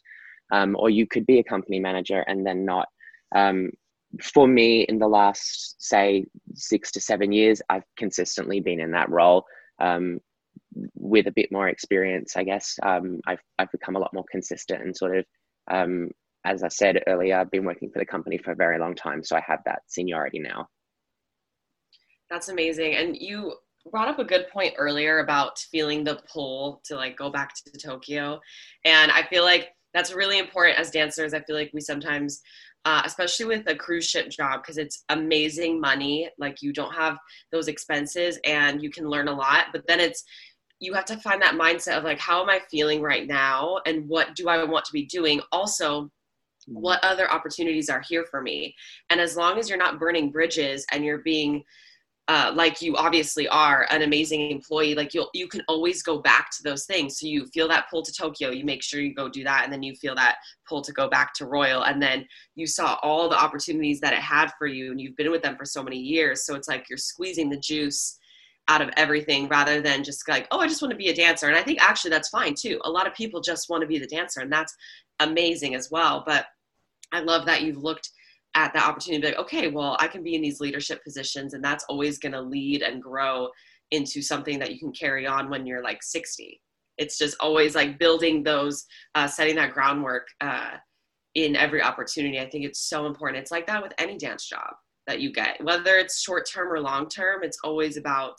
[0.52, 2.88] Um, or you could be a company manager and then not.
[3.34, 3.72] Um,
[4.22, 9.10] for me, in the last say six to seven years, I've consistently been in that
[9.10, 9.46] role.
[9.80, 10.20] Um,
[10.96, 14.82] with a bit more experience, I guess um, I've I've become a lot more consistent
[14.82, 15.26] and sort of,
[15.72, 16.10] um,
[16.46, 19.24] as I said earlier, I've been working for the company for a very long time,
[19.24, 20.68] so I have that seniority now.
[22.30, 23.54] That's amazing, and you
[23.92, 27.78] brought up a good point earlier about feeling the pull to like go back to
[27.78, 28.40] Tokyo,
[28.84, 31.34] and I feel like that's really important as dancers.
[31.34, 32.42] I feel like we sometimes
[32.86, 36.30] uh, especially with a cruise ship job because it's amazing money.
[36.38, 37.18] Like you don't have
[37.52, 40.24] those expenses and you can learn a lot but then it's
[40.80, 44.08] you have to find that mindset of like how am i feeling right now and
[44.08, 45.42] what do i want to be doing?
[45.52, 46.74] Also mm-hmm.
[46.74, 48.76] what other opportunities are here for me?
[49.10, 51.64] And as long as you're not burning bridges and you're being
[52.28, 56.50] uh, like you obviously are an amazing employee like you you can always go back
[56.50, 57.20] to those things.
[57.20, 59.72] So you feel that pull to tokyo you make sure you go do that and
[59.72, 61.84] then you feel that pull to go back to royal.
[61.84, 65.30] And then you saw all the opportunities that it had for you and you've been
[65.30, 66.46] with them for so many years.
[66.46, 68.18] So it's like you're squeezing the juice
[68.68, 71.48] out of everything rather than just like oh i just want to be a dancer.
[71.48, 72.82] And i think actually that's fine too.
[72.86, 74.76] A lot of people just want to be the dancer and that's
[75.20, 76.24] amazing as well.
[76.26, 76.48] But
[77.14, 78.10] i love that you've looked
[78.56, 81.54] at that opportunity to be like, okay, well, I can be in these leadership positions,
[81.54, 83.50] and that's always going to lead and grow
[83.92, 86.62] into something that you can carry on when you're like 60.
[86.98, 90.72] It's just always like building those, uh, setting that groundwork uh,
[91.36, 92.40] in every opportunity.
[92.40, 93.42] I think it's so important.
[93.42, 94.74] It's like that with any dance job
[95.06, 97.44] that you get, whether it's short term or long term.
[97.44, 98.36] It's always about,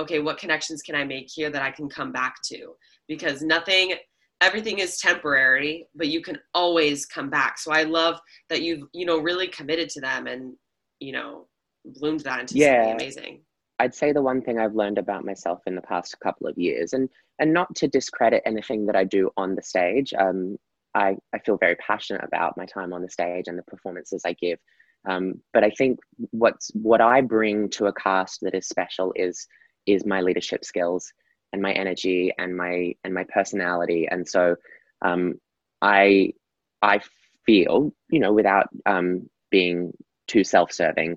[0.00, 2.74] okay, what connections can I make here that I can come back to?
[3.08, 3.94] Because nothing
[4.40, 7.58] everything is temporary but you can always come back.
[7.58, 10.54] So i love that you've you know really committed to them and
[11.00, 11.46] you know
[11.84, 12.84] bloomed that into yeah.
[12.84, 13.40] something amazing.
[13.78, 16.92] I'd say the one thing i've learned about myself in the past couple of years
[16.92, 20.56] and and not to discredit anything that i do on the stage um,
[20.94, 24.32] I, I feel very passionate about my time on the stage and the performances i
[24.32, 24.58] give.
[25.08, 29.46] Um, but i think what's what i bring to a cast that is special is
[29.86, 31.12] is my leadership skills
[31.56, 34.06] and my energy and my and my personality.
[34.10, 34.56] And so
[35.02, 35.34] um,
[35.82, 36.32] i
[36.82, 37.00] i
[37.44, 39.92] feel you know without um, being
[40.26, 41.16] too self-serving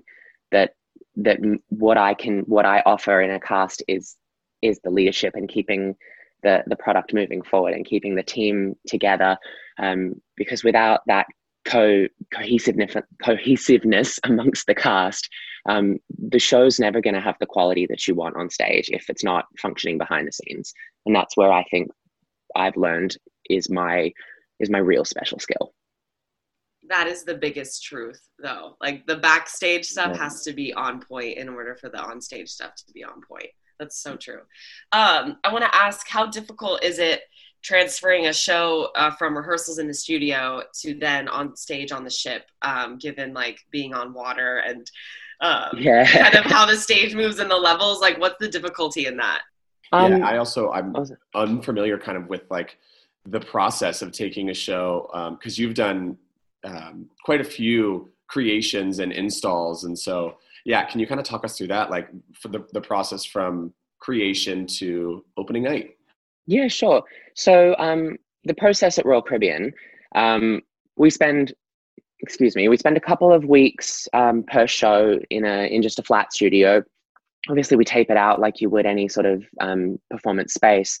[0.52, 0.74] that
[1.16, 4.16] that what i can what i offer in a cast is
[4.62, 5.96] is the leadership and keeping
[6.42, 9.36] the the product moving forward and keeping the team together.
[9.78, 11.26] Um, because without that
[11.64, 15.28] co cohesiveness cohesiveness amongst the cast
[15.66, 19.10] um, the show's never going to have the quality that you want on stage if
[19.10, 20.72] it's not functioning behind the scenes.
[21.06, 21.90] And that's where i think
[22.56, 23.16] i've learned
[23.48, 24.12] is my
[24.58, 25.72] is my real special skill.
[26.88, 28.76] That is the biggest truth though.
[28.80, 30.22] Like the backstage stuff yeah.
[30.24, 33.22] has to be on point in order for the on stage stuff to be on
[33.22, 33.48] point.
[33.78, 34.40] That's so true.
[34.92, 37.22] Um, i want to ask how difficult is it
[37.62, 42.10] transferring a show uh, from rehearsals in the studio to then on stage on the
[42.10, 44.90] ship um, given like being on water and
[45.40, 46.04] um, yeah.
[46.30, 49.42] kind of how the stage moves and the levels like what's the difficulty in that?
[49.92, 50.94] Um, yeah i also i'm
[51.34, 52.78] unfamiliar kind of with like
[53.26, 56.16] the process of taking a show because um, you've done
[56.62, 61.44] um, quite a few creations and installs and so yeah can you kind of talk
[61.44, 65.96] us through that like for the, the process from creation to opening night?
[66.46, 67.04] Yeah sure.
[67.34, 69.72] So um, the process at royal caribbean
[70.14, 70.62] um,
[70.96, 71.52] we spend
[72.22, 75.98] excuse me, we spend a couple of weeks um, per show in a in just
[75.98, 76.82] a flat studio.
[77.48, 81.00] Obviously, we tape it out like you would any sort of um, performance space,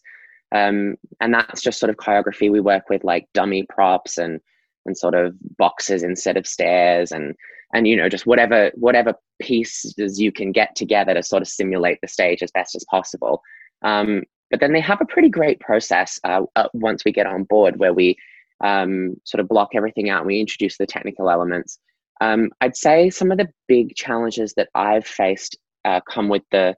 [0.52, 2.50] um, and that's just sort of choreography.
[2.50, 4.40] We work with like dummy props and
[4.86, 7.34] and sort of boxes instead of stairs, and
[7.74, 11.98] and you know just whatever whatever pieces you can get together to sort of simulate
[12.02, 13.42] the stage as best as possible.
[13.82, 17.44] Um, but then they have a pretty great process uh, uh, once we get on
[17.44, 18.16] board where we
[18.62, 21.78] um, sort of block everything out and we introduce the technical elements.
[22.20, 26.74] Um, I'd say some of the big challenges that I've faced uh, come with the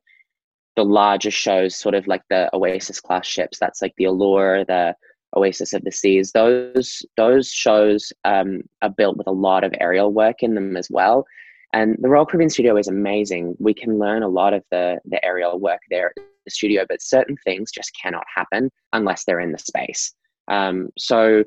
[0.74, 3.58] the larger shows, sort of like the Oasis class ships.
[3.58, 4.94] That's like the Allure, the
[5.36, 6.32] Oasis of the Seas.
[6.32, 10.88] Those those shows um, are built with a lot of aerial work in them as
[10.90, 11.26] well.
[11.74, 13.56] And the Royal Caribbean Studio is amazing.
[13.58, 17.02] We can learn a lot of the the aerial work there at the studio, but
[17.02, 20.14] certain things just cannot happen unless they're in the space.
[20.52, 21.44] Um, so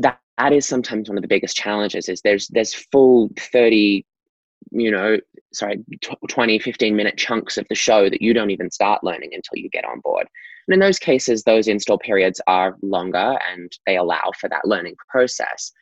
[0.00, 4.04] that that is sometimes one of the biggest challenges is there's there's full 30
[4.72, 5.16] you know
[5.52, 5.82] sorry
[6.28, 9.70] 20 15 minute chunks of the show that you don't even start learning until you
[9.70, 10.26] get on board.
[10.66, 14.96] And in those cases those install periods are longer and they allow for that learning
[15.08, 15.72] process.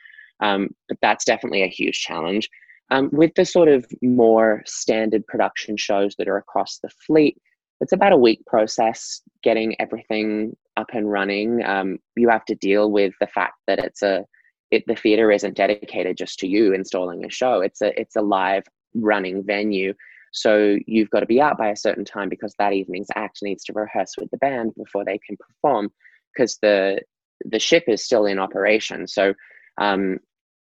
[0.40, 2.50] Um, but that's definitely a huge challenge.
[2.90, 7.38] Um, with the sort of more standard production shows that are across the fleet
[7.80, 12.90] it's about a week process getting everything up and running um, you have to deal
[12.90, 14.24] with the fact that it's a
[14.70, 17.60] it, the theater isn't dedicated just to you installing a show.
[17.60, 19.94] It's a it's a live running venue.
[20.32, 23.64] So you've got to be out by a certain time because that evening's act needs
[23.64, 25.90] to rehearse with the band before they can perform
[26.34, 27.00] because the
[27.44, 29.06] the ship is still in operation.
[29.06, 29.34] So
[29.78, 30.18] um,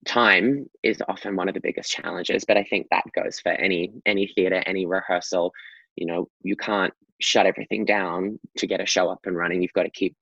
[0.06, 3.92] time is often one of the biggest challenges but i think that goes for any
[4.08, 5.52] any theater any rehearsal.
[5.96, 9.62] You know you can't shut everything down to get a show up and running.
[9.62, 10.16] You've got to keep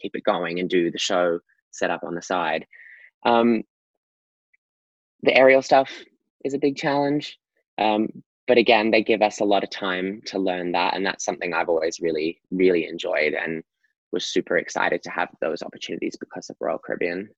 [0.00, 1.38] keep it going and do the show
[1.70, 2.66] set up on the side.
[3.24, 3.62] Um,
[5.24, 5.90] the aerial stuff
[6.44, 7.38] is a big challenge
[7.78, 8.08] um,
[8.46, 11.52] but again they give us a lot of time to learn that and that's something
[11.52, 13.62] i've always really really enjoyed and
[14.12, 17.28] was super excited to have those opportunities because of royal caribbean.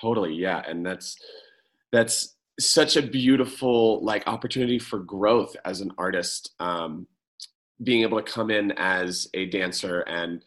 [0.00, 1.16] Totally yeah and that's
[1.90, 2.36] that's
[2.68, 7.06] such a beautiful like opportunity for growth as an artist um,
[7.82, 10.44] being able to come in as a dancer and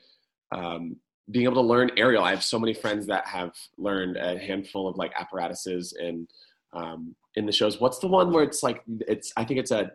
[0.51, 0.95] um,
[1.32, 2.23] being able to learn aerial.
[2.23, 6.28] I have so many friends that have learned a handful of like apparatuses and
[6.73, 7.80] um, in the shows.
[7.80, 9.91] What's the one where it's like it's i think it's a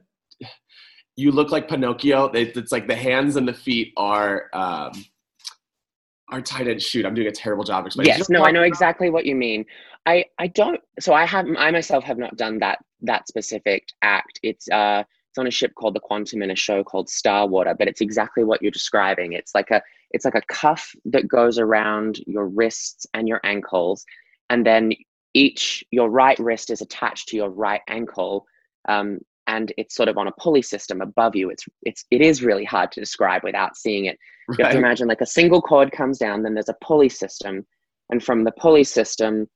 [1.16, 2.30] you look like pinocchio.
[2.32, 4.92] It's like the hands and the feet are um,
[6.30, 8.14] are tied in shoot i'm doing a terrible job explaining.
[8.16, 9.64] Yes no i know exactly what you mean.
[10.06, 14.40] I i don't so i have i myself have not done that that specific act.
[14.42, 17.88] It's uh it's on a ship called the quantum in a show called starwater but
[17.88, 19.32] it's exactly what you're describing.
[19.32, 24.04] It's like a it's like a cuff that goes around your wrists and your ankles
[24.48, 24.92] and then
[25.34, 28.46] each your right wrist is attached to your right ankle
[28.88, 31.50] um, and it's sort of on a pulley system above you.
[31.50, 34.16] It's it's it is really hard to describe without seeing it.
[34.56, 37.66] You have to imagine like a single cord comes down, then there's a pulley system,
[38.10, 39.48] and from the pulley system,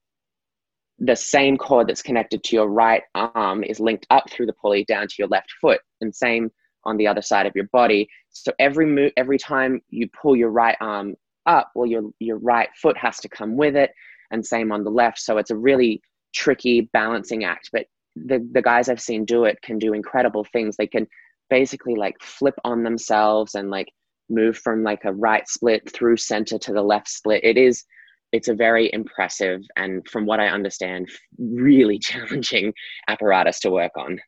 [0.98, 4.84] the same cord that's connected to your right arm is linked up through the pulley
[4.84, 6.50] down to your left foot, and same
[6.84, 8.08] on the other side of your body.
[8.30, 11.14] So every move, every time you pull your right arm
[11.46, 13.92] up, well, your your right foot has to come with it,
[14.32, 15.20] and same on the left.
[15.20, 16.02] So it's a really
[16.34, 20.76] tricky balancing act, but the the guys I've seen do it can do incredible things.
[20.76, 21.06] They can
[21.50, 23.88] basically like flip on themselves and like
[24.30, 27.44] move from like a right split through center to the left split.
[27.44, 27.84] It is
[28.32, 32.72] it's a very impressive and from what I understand, really challenging
[33.08, 34.20] apparatus to work on.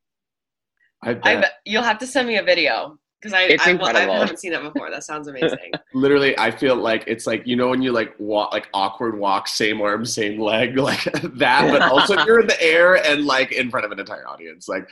[1.02, 1.52] I bet.
[1.64, 4.14] you'll have to send me a video because I, it's I, incredible.
[4.14, 4.90] I haven't seen that before.
[4.90, 5.72] That sounds amazing.
[5.94, 9.48] Literally, I feel like it's like you know when you like walk like awkward walk,
[9.48, 13.70] same arm, same leg, like that, but also you're in the air and like in
[13.70, 14.68] front of an entire audience.
[14.68, 14.88] Like,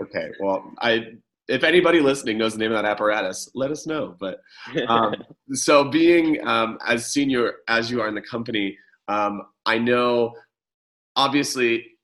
[0.00, 1.12] okay, well, I
[1.48, 4.14] if anybody listening knows the name of that apparatus, let us know.
[4.18, 4.40] But
[4.88, 5.14] um,
[5.52, 8.76] so being um, as senior as you are in the company,
[9.08, 10.34] um, I know
[11.16, 11.97] obviously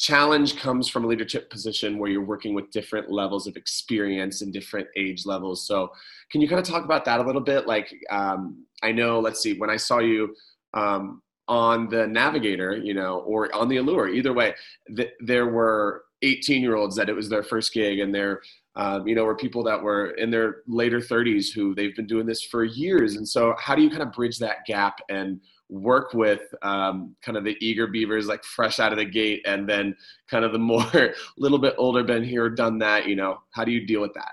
[0.00, 4.52] challenge comes from a leadership position where you're working with different levels of experience and
[4.52, 5.66] different age levels.
[5.66, 5.90] So
[6.32, 7.66] can you kind of talk about that a little bit?
[7.66, 10.34] Like um, i know let's see when i saw you
[10.74, 14.54] um, on the navigator you know or on the allure either way
[14.96, 18.40] th- there were 18 year olds that it was their first gig and there
[18.76, 22.24] um, you know were people that were in their later 30s who they've been doing
[22.24, 23.16] this for years.
[23.16, 27.38] And so how do you kind of bridge that gap and work with um, kind
[27.38, 29.96] of the eager beavers like fresh out of the gate and then
[30.28, 33.70] kind of the more little bit older been here done that you know how do
[33.70, 34.32] you deal with that?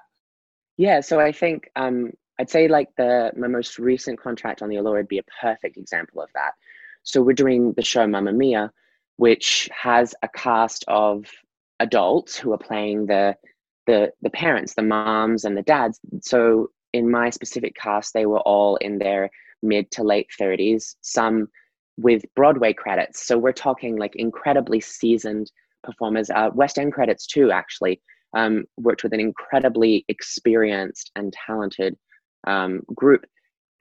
[0.77, 4.77] Yeah so i think um, i'd say like the my most recent contract on the
[4.77, 6.51] allure would be a perfect example of that.
[7.03, 8.71] So we're doing the show mamma mia
[9.17, 11.25] which has a cast of
[11.79, 13.35] adults who are playing the
[13.85, 15.99] the the parents the moms and the dads.
[16.21, 19.29] So in my specific cast they were all in their
[19.63, 21.47] mid to late 30s, some
[21.97, 23.25] with Broadway credits.
[23.25, 25.51] So we're talking like incredibly seasoned
[25.83, 26.29] performers.
[26.29, 28.01] Uh, West End credits too, actually.
[28.35, 31.97] Um, worked with an incredibly experienced and talented
[32.45, 33.25] um, group.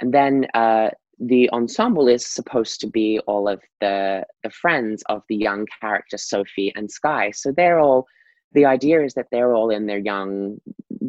[0.01, 5.23] And then uh, the ensemble is supposed to be all of the the friends of
[5.29, 7.31] the young character Sophie and Sky.
[7.31, 8.07] So they're all.
[8.53, 10.59] The idea is that they're all in their young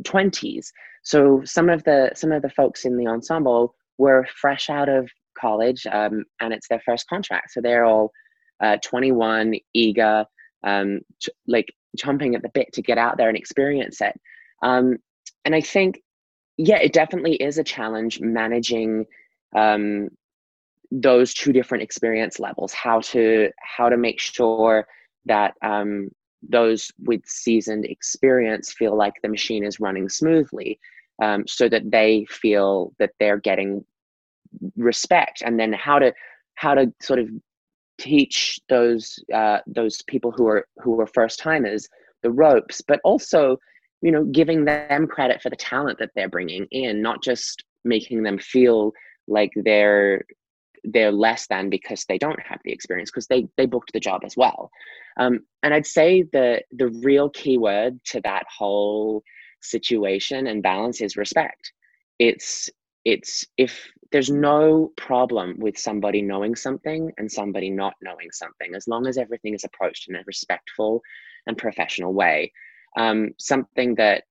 [0.04, 0.72] twenties.
[1.04, 5.10] So some of the some of the folks in the ensemble were fresh out of
[5.40, 7.52] college um, and it's their first contract.
[7.52, 8.12] So they're all
[8.62, 10.26] uh, 21, eager,
[10.64, 14.20] um, ch- like chomping at the bit to get out there and experience it.
[14.64, 14.98] Um,
[15.46, 16.02] and I think,
[16.58, 19.06] yeah, it definitely is a challenge managing
[19.56, 20.10] um,
[20.92, 24.88] those two different experience levels how to how to make sure
[25.26, 26.10] that um,
[26.42, 30.80] those with seasoned experience feel like the machine is running smoothly
[31.22, 33.84] um, so that they feel that they're getting
[34.76, 35.42] respect.
[35.46, 36.14] And then how to
[36.56, 37.30] how to sort of
[37.98, 41.88] teach those uh, those people who are who are first timers
[42.24, 43.58] the ropes but also
[44.02, 48.24] you know giving them credit for the talent that they're bringing in not just making
[48.24, 48.92] them feel
[49.28, 50.24] like they're
[50.84, 54.22] they're less than because they don't have the experience because they they booked the job
[54.24, 54.70] as well.
[55.20, 59.24] Um, and i'd say the the real key word to that whole
[59.62, 61.72] situation and balance is respect.
[62.20, 62.70] It's
[63.06, 68.88] it's if there's no problem with somebody knowing something and somebody not knowing something as
[68.88, 71.02] long as everything is approached in a respectful
[71.46, 72.52] and professional way.
[72.98, 74.24] Um, something that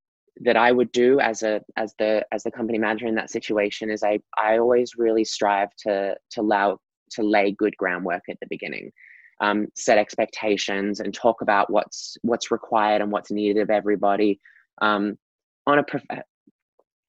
[0.43, 3.91] that I would do as a as the as the company manager in that situation
[3.91, 6.79] is I I always really strive to to allow
[7.13, 8.93] to lay good groundwork at the beginning,
[9.41, 14.39] um, set expectations, and talk about what's what's required and what's needed of everybody
[14.81, 15.19] um,
[15.67, 16.25] on a prof-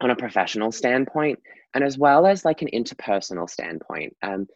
[0.02, 1.40] on a professional standpoint,
[1.74, 4.16] and as well as like an interpersonal standpoint.
[4.22, 4.48] Um,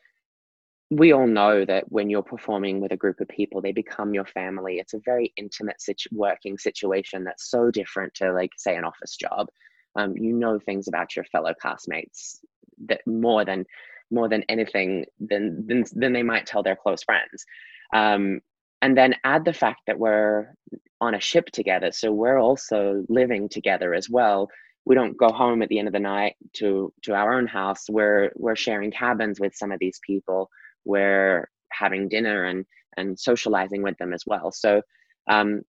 [0.91, 4.25] we all know that when you're performing with a group of people, they become your
[4.25, 4.75] family.
[4.75, 9.15] It's a very intimate situ- working situation that's so different to, like, say, an office
[9.15, 9.47] job.
[9.95, 12.39] Um, you know things about your fellow castmates
[12.87, 13.65] that more than
[14.09, 17.45] more than anything than than, than they might tell their close friends.
[17.93, 18.41] Um,
[18.81, 20.53] and then add the fact that we're
[20.99, 24.49] on a ship together, so we're also living together as well.
[24.85, 27.85] We don't go home at the end of the night to to our own house.
[27.89, 30.49] We're we're sharing cabins with some of these people
[30.85, 32.65] we're having dinner and
[32.97, 34.81] and socializing with them as well so
[35.29, 35.61] um,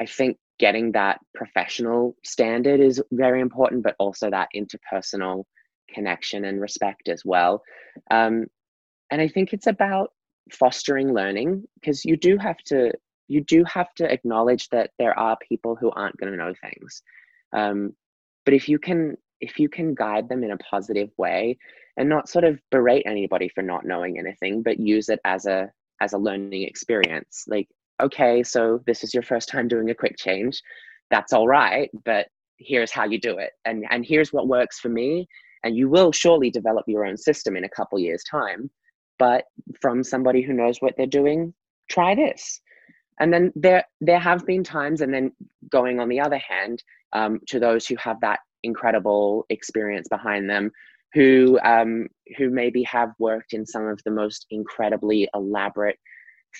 [0.00, 5.44] i think getting that professional standard is very important but also that interpersonal
[5.92, 7.62] connection and respect as well
[8.10, 8.46] um,
[9.10, 10.10] and i think it's about
[10.52, 12.92] fostering learning because you do have to
[13.28, 17.02] you do have to acknowledge that there are people who aren't going to know things.
[17.52, 17.92] Um,
[18.44, 21.56] but if you can if you can guide them in a positive way
[21.96, 25.70] and not sort of berate anybody for not knowing anything but use it as a
[26.00, 27.68] as a learning experience like
[28.02, 30.62] okay so this is your first time doing a quick change.
[31.10, 32.26] That's all right but
[32.58, 33.52] here's how you do it.
[33.64, 35.28] And and here's what works for me
[35.64, 38.70] and you will surely develop your own system in a couple years time
[39.18, 39.44] but
[39.80, 41.54] from somebody who knows what they're doing
[41.90, 42.60] try this.
[43.20, 45.32] And then there there have been times and then
[45.70, 50.70] going on the other hand um, to those who have that incredible experience behind them
[51.14, 52.06] who um,
[52.36, 55.98] who maybe have worked in some of the most incredibly elaborate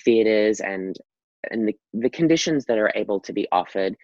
[0.03, 0.95] theaters and
[1.51, 3.95] and the, the conditions that are able to be offered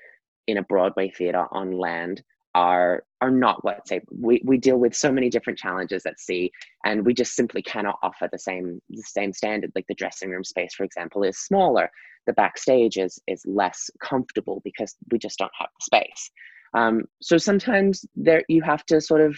[0.48, 2.24] in a Broadway theater on land
[2.56, 4.08] are are not what's able.
[4.20, 6.52] We we deal with so many different challenges at sea,
[6.86, 9.72] and we just simply cannot offer the same the same standard.
[9.76, 11.92] Like the dressing room space, for example, is smaller.
[12.26, 16.32] The backstage is is less comfortable because we just don't have the space.
[16.74, 19.36] Um, so sometimes there you have to sort of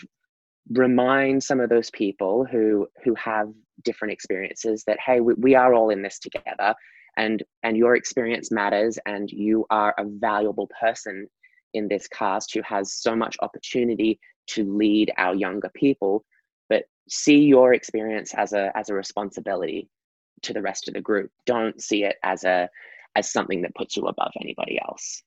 [0.69, 3.49] remind some of those people who who have
[3.83, 6.75] different experiences that hey we, we are all in this together
[7.15, 11.27] and and your experience matters and you are a valuable person
[11.73, 16.23] in this cast who has so much opportunity to lead our younger people
[16.69, 19.89] but see your experience as a as a responsibility
[20.41, 22.69] to the rest of the group don't see it as a
[23.15, 25.23] as something that puts you above anybody else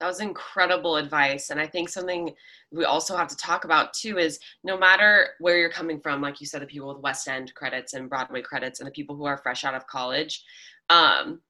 [0.00, 1.50] that was incredible advice.
[1.50, 2.34] And I think something
[2.72, 6.40] we also have to talk about too is no matter where you're coming from, like
[6.40, 9.24] you said, the people with West End credits and Broadway credits and the people who
[9.24, 10.44] are fresh out of college,
[10.90, 11.40] um,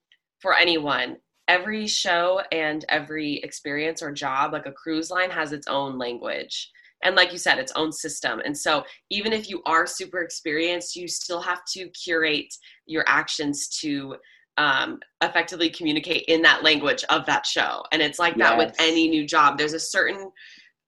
[0.40, 1.16] for anyone,
[1.48, 6.70] every show and every experience or job, like a cruise line, has its own language.
[7.02, 8.40] And like you said, its own system.
[8.44, 12.54] And so, even if you are super experienced, you still have to curate
[12.86, 14.16] your actions to
[14.56, 17.82] um, effectively communicate in that language of that show.
[17.92, 18.48] And it's like yes.
[18.48, 19.58] that with any new job.
[19.58, 20.30] There's a certain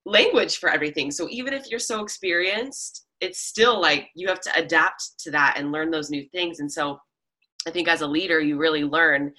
[0.05, 1.11] language for everything.
[1.11, 5.55] So even if you're so experienced, it's still like you have to adapt to that
[5.57, 6.61] and learn those new things.
[6.61, 6.99] And so
[7.67, 9.33] I think as a leader, you really learn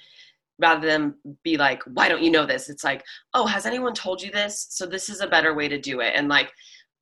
[0.60, 2.70] rather than be like, why don't you know this?
[2.70, 3.04] It's like,
[3.34, 4.68] oh, has anyone told you this?
[4.70, 6.14] So this is a better way to do it.
[6.16, 6.52] And like,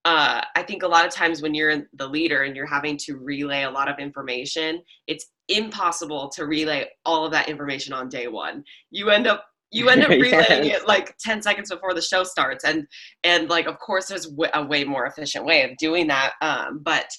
[0.04, 3.18] uh, I think a lot of times when you're the leader and you're having to
[3.18, 8.28] relay a lot of information, it's impossible to relay all of that information on day
[8.28, 8.64] one.
[8.92, 10.82] You end up you end up relaying yes.
[10.82, 12.88] it like 10 seconds before the show starts and
[13.24, 17.10] and like of course there's a way more efficient way of doing that um, but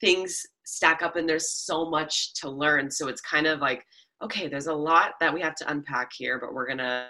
[0.00, 3.82] things stack up and there's so much to learn so it's kind of like
[4.22, 7.08] okay there's a lot that we have to unpack here but we're gonna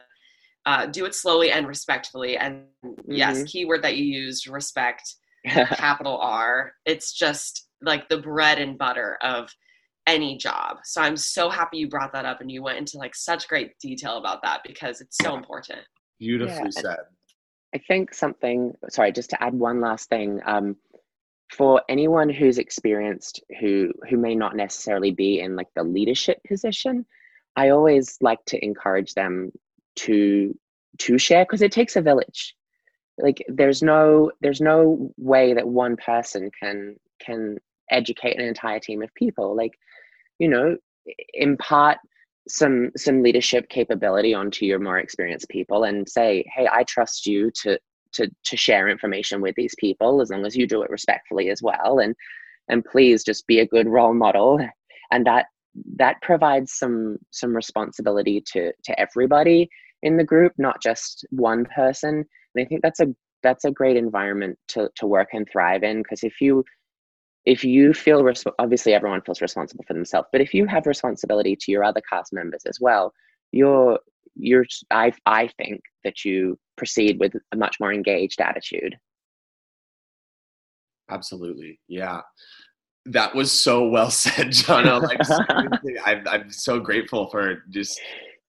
[0.66, 3.12] uh, do it slowly and respectfully and mm-hmm.
[3.12, 5.14] yes keyword that you used respect
[5.46, 9.48] capital r it's just like the bread and butter of
[10.06, 10.78] any job.
[10.84, 13.78] So I'm so happy you brought that up and you went into like such great
[13.78, 15.80] detail about that because it's so important.
[16.18, 16.80] Beautifully Yeah.
[16.80, 16.98] said.
[17.74, 20.40] I think something, sorry, just to add one last thing.
[20.46, 20.76] Um,
[21.48, 27.06] for anyone who's experienced who who may not necessarily be in like the leadership position,
[27.54, 29.52] I always like to encourage them
[29.96, 30.56] to
[30.98, 32.54] to share because it takes a village.
[33.18, 37.58] Like there's no there's no way that one person can can
[37.90, 39.56] educate an entire team of people.
[39.56, 39.72] Like,
[40.38, 40.76] you know,
[41.34, 41.98] impart
[42.48, 47.50] some some leadership capability onto your more experienced people and say hey i trust you
[47.50, 47.76] to
[48.12, 51.62] to to share information with these people as long as you do it respectfully as
[51.62, 51.98] well.
[51.98, 52.14] And
[52.68, 54.60] and please just be a good role model.
[55.10, 55.46] And that
[55.96, 59.68] that provides some some responsibility to to everybody
[60.02, 62.24] in the group not just one person.
[62.54, 66.02] And i think that's a that's a great environment to to work and thrive in
[66.02, 66.64] because if you
[67.44, 71.54] if you feel resp- obviously everyone feels responsible for themselves but if you have responsibility
[71.54, 73.12] to your other cast members as well
[73.52, 73.98] you're
[74.36, 78.96] you're i i think that you proceed with a much more engaged attitude
[81.10, 81.80] Absolutely.
[81.88, 82.20] Yeah.
[83.06, 85.02] That was so well said, Jono.
[85.02, 85.20] Like,
[86.04, 88.00] I'm, I'm so grateful for just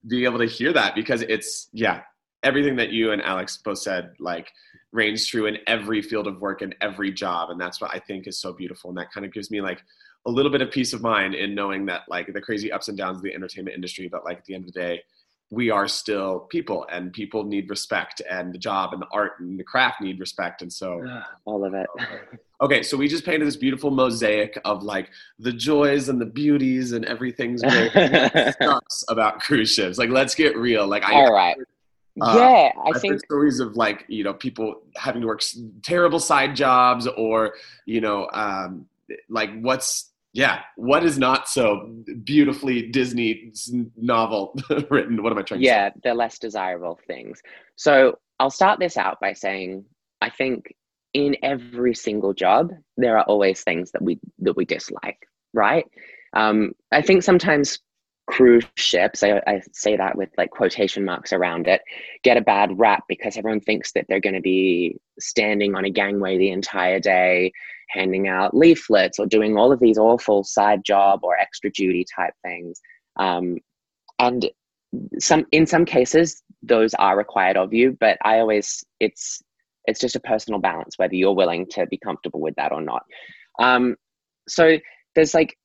[0.06, 2.02] being able to hear that because it's, yeah,
[2.42, 4.50] everything that you and Alex both said, like,
[4.92, 7.50] reigns true in every field of work and every job.
[7.50, 8.90] And that's what I think is so beautiful.
[8.90, 9.82] And that kind of gives me, like,
[10.26, 12.98] a little bit of peace of mind in knowing that, like, the crazy ups and
[12.98, 15.02] downs of the entertainment industry, but, like, at the end of the day,
[15.50, 19.58] we are still people and people need respect and the job and the art and
[19.58, 20.60] the craft need respect.
[20.62, 21.86] And so, all of it
[22.60, 26.90] Okay, so we just painted this beautiful mosaic of like the joys and the beauties
[26.90, 27.92] and everything's great.
[28.60, 29.96] Sucks about cruise ships?
[29.96, 30.86] Like, let's get real.
[30.86, 31.56] Like, I, all right
[32.20, 35.42] uh, yeah i I've think heard stories of like you know people having to work
[35.82, 37.54] terrible side jobs or
[37.86, 38.86] you know um,
[39.28, 41.90] like what's yeah what is not so
[42.24, 43.52] beautifully Disney
[43.96, 44.54] novel
[44.90, 45.22] written?
[45.22, 45.60] What am I trying?
[45.60, 45.70] to say?
[45.70, 47.42] yeah the less desirable things
[47.76, 49.84] so i'll start this out by saying
[50.20, 50.74] i think
[51.14, 55.86] in every single job there are always things that we that we dislike right
[56.34, 57.78] um, i think sometimes
[58.28, 61.80] cruise ships I, I say that with like quotation marks around it
[62.22, 65.90] get a bad rap because everyone thinks that they're going to be standing on a
[65.90, 67.52] gangway the entire day
[67.88, 72.34] handing out leaflets or doing all of these awful side job or extra duty type
[72.42, 72.80] things.
[73.16, 73.58] Um,
[74.18, 74.48] and
[75.18, 79.42] some in some cases those are required of you but i always it's
[79.84, 83.02] it's just a personal balance whether you're willing to be comfortable with that or not.
[83.58, 83.96] Um,
[84.48, 84.78] so
[85.14, 85.56] there's like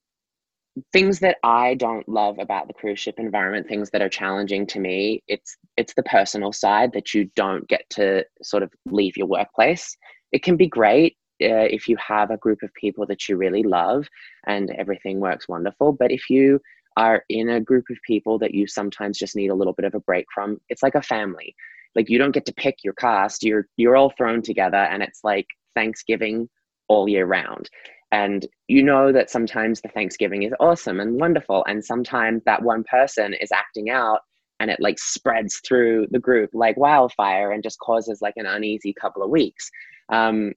[0.92, 4.80] things that i don't love about the cruise ship environment things that are challenging to
[4.80, 9.28] me it's it's the personal side that you don't get to sort of leave your
[9.28, 9.96] workplace.
[10.32, 13.64] It can be great uh, if you have a group of people that you really
[13.64, 14.08] love
[14.48, 15.92] and everything works wonderful.
[15.92, 16.60] But if you
[16.98, 19.96] are in a group of people that you sometimes just need a little bit of
[19.96, 21.56] a break from it's like a family.
[21.96, 23.44] Like you don't get to pick your cast.
[23.44, 26.50] You're you're all thrown together and it's like thanksgiving
[26.88, 27.70] all year round.
[28.12, 31.66] And you know that sometimes the thanksgiving is awesome and wonderful.
[31.68, 34.20] And sometimes that one person is acting out
[34.60, 38.94] and it like spreads through the group like wildfire and just causes like an uneasy
[38.94, 39.70] couple of weeks.
[40.10, 40.54] Um,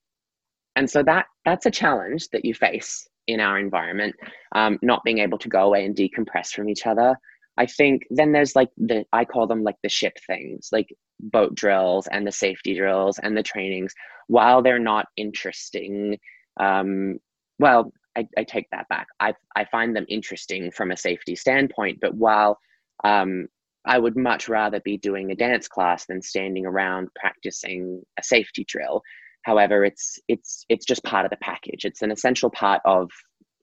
[0.76, 4.14] and so that that's a challenge that you face in our environment
[4.54, 7.16] um, not being able to go away and decompress from each other.
[7.56, 11.54] I think then there's like the i call them like the ship things like boat
[11.54, 13.94] drills and the safety drills and the trainings.
[14.28, 16.18] While they're not interesting
[16.60, 17.18] um,
[17.58, 19.08] well I, I take that back.
[19.20, 22.58] I, I find them interesting from a safety standpoint but while
[23.02, 23.48] um,
[23.86, 28.64] i would much rather be doing a dance class than standing around practicing a safety
[28.68, 29.02] drill
[29.46, 31.84] however it's it's it's just part of the package.
[31.84, 33.08] It's an essential part of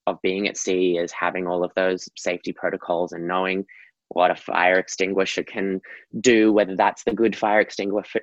[0.07, 3.65] of being at sea is having all of those safety protocols and knowing
[4.09, 5.81] what a fire extinguisher can
[6.19, 8.19] do whether that's the good fire extinguisher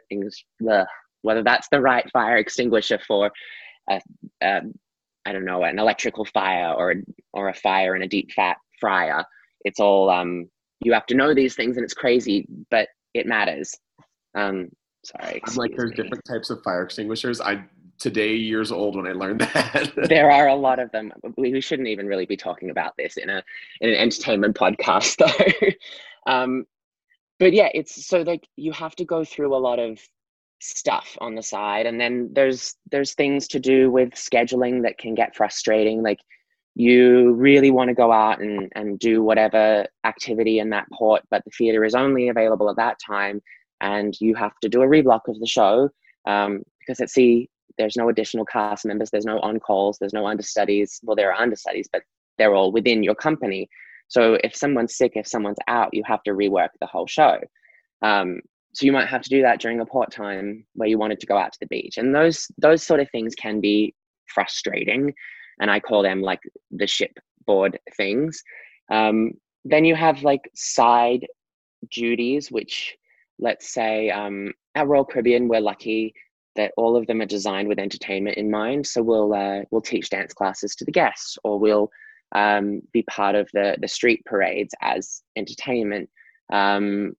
[1.23, 3.31] whether that's the right fire extinguisher for
[3.91, 4.01] a,
[4.43, 4.61] a
[5.27, 6.95] I don't know an electrical fire or
[7.35, 9.25] or a fire in a deep fat fryer.
[9.65, 10.49] It's all um
[10.83, 13.75] you have to know these things and it's crazy but it matters.
[14.35, 14.71] Um
[15.05, 15.97] sorry I'm like, there's me.
[15.97, 17.41] different types of fire extinguishers.
[17.41, 17.65] I
[18.01, 19.93] today years old when I learned that.
[20.09, 21.13] there are a lot of them.
[21.37, 23.43] We, we shouldn't even really be talking about this in a
[23.81, 25.17] in an entertainment podcast,
[26.27, 26.33] though.
[26.33, 26.65] um,
[27.39, 30.01] but yeah, it's so like you have to go through a lot of
[30.61, 35.15] stuff on the side, and then there's there's things to do with scheduling that can
[35.15, 36.03] get frustrating.
[36.03, 36.21] Like
[36.75, 41.45] you really want to go out and and do whatever activity in that port, but
[41.45, 43.43] the theater is only available at that time,
[43.81, 45.91] and you have to do a reblock of the show
[46.27, 50.27] um, because at sea there's no additional cast members, there's no on calls, there's no
[50.27, 51.01] understudies.
[51.03, 52.03] Well, there are understudies, but
[52.37, 53.69] they're all within your company.
[54.09, 57.39] So if someone's sick, if someone's out, you have to rework the whole show.
[58.03, 58.41] Um,
[58.73, 61.27] so you might have to do that during a port time where you wanted to
[61.27, 63.95] go out to the beach, and those those sort of things can be
[64.27, 65.13] frustrating,
[65.61, 68.43] and I call them like the shipboard things.
[68.91, 69.33] Um,
[69.65, 71.27] then you have like side
[71.91, 72.97] duties, which
[73.41, 76.15] let's say um, at Royal Caribbean, we're lucky
[76.57, 78.87] that all of them are designed with entertainment in mind.
[78.87, 81.91] So we'll uh, we'll teach dance classes to the guests, or we'll
[82.35, 86.09] um, be part of the the street parades as entertainment.
[86.53, 87.15] Um,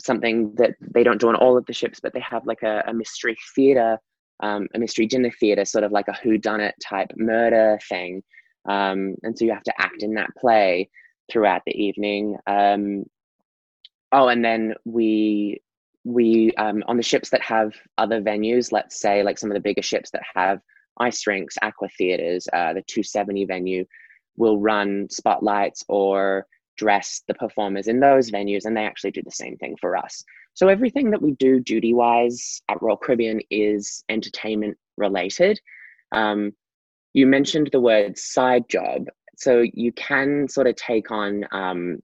[0.00, 2.84] something that they don't do on all of the ships, but they have like a,
[2.86, 3.98] a mystery theater,
[4.40, 8.22] um, a mystery dinner theater, sort of like a who done it type murder thing.
[8.68, 10.90] Um, and so you have to act in that play
[11.30, 12.36] throughout the evening.
[12.46, 13.04] Um,
[14.12, 15.62] oh, and then we
[16.06, 19.60] we um, on the ships that have other venues, let's say like some of the
[19.60, 20.60] bigger ships that have
[20.98, 23.84] ice rinks, aqua theaters, uh, the 270 venue
[24.36, 26.46] will run spotlights or
[26.76, 30.22] dress the performers in those venues, and they actually do the same thing for us.
[30.54, 35.60] So everything that we do duty wise at Royal Caribbean is entertainment related.
[36.12, 36.52] Um,
[37.14, 41.98] you mentioned the word side job, so you can sort of take on um,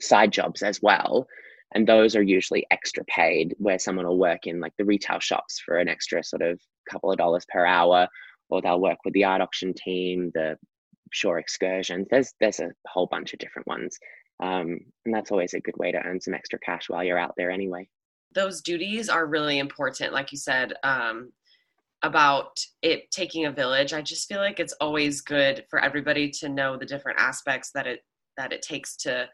[0.00, 1.26] side jobs as well.
[1.74, 5.58] And those are usually extra paid, where someone will work in like the retail shops
[5.58, 6.60] for an extra sort of
[6.90, 8.08] couple of dollars per hour,
[8.48, 10.56] or they'll work with the art auction team, the
[11.12, 12.06] shore excursions.
[12.10, 13.98] There's there's a whole bunch of different ones,
[14.42, 17.34] um, and that's always a good way to earn some extra cash while you're out
[17.36, 17.88] there anyway.
[18.34, 20.74] Those duties are really important, like you said.
[20.82, 21.32] Um,
[22.02, 26.48] about it taking a village i just feel like it's always good for everybody to
[26.48, 28.04] know the different aspects that it
[28.36, 29.28] that it takes to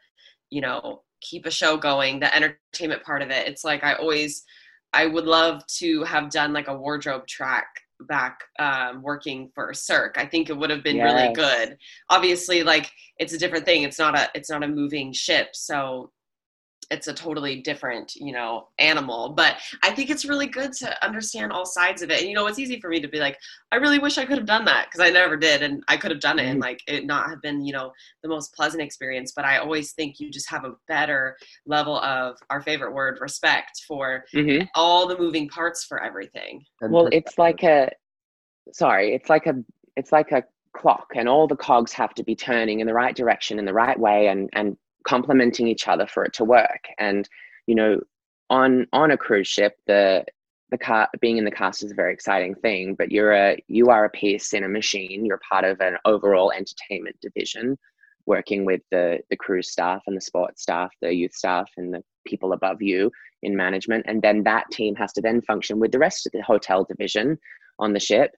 [0.50, 4.44] you know keep a show going the entertainment part of it it's like i always
[4.92, 7.66] i would love to have done like a wardrobe track
[8.00, 10.18] back um, working for Cirque.
[10.18, 11.12] I think it would have been yes.
[11.12, 11.78] really good.
[12.10, 13.82] Obviously, like it's a different thing.
[13.82, 16.10] It's not a it's not a moving ship, so
[16.90, 21.52] it's a totally different you know animal but i think it's really good to understand
[21.52, 23.38] all sides of it and you know it's easy for me to be like
[23.72, 26.10] i really wish i could have done that because i never did and i could
[26.10, 26.62] have done it and mm-hmm.
[26.62, 30.18] like it not have been you know the most pleasant experience but i always think
[30.18, 34.64] you just have a better level of our favorite word respect for mm-hmm.
[34.74, 37.90] all the moving parts for everything well it's like a
[38.72, 39.54] sorry it's like a
[39.96, 40.42] it's like a
[40.74, 43.72] clock and all the cogs have to be turning in the right direction in the
[43.72, 46.84] right way and and complementing each other for it to work.
[46.98, 47.28] And
[47.66, 48.00] you know
[48.50, 50.24] on on a cruise ship the
[50.70, 53.86] the car being in the cast is a very exciting thing but you're a you
[53.86, 55.24] are a piece in a machine.
[55.24, 57.78] You're part of an overall entertainment division
[58.26, 62.02] working with the the cruise staff and the sports staff the youth staff and the
[62.26, 63.10] people above you
[63.42, 64.04] in management.
[64.08, 67.38] And then that team has to then function with the rest of the hotel division
[67.78, 68.34] on the ship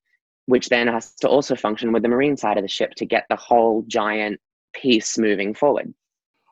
[0.46, 3.26] which then has to also function with the marine side of the ship to get
[3.28, 4.40] the whole giant
[4.72, 5.92] piece moving forward.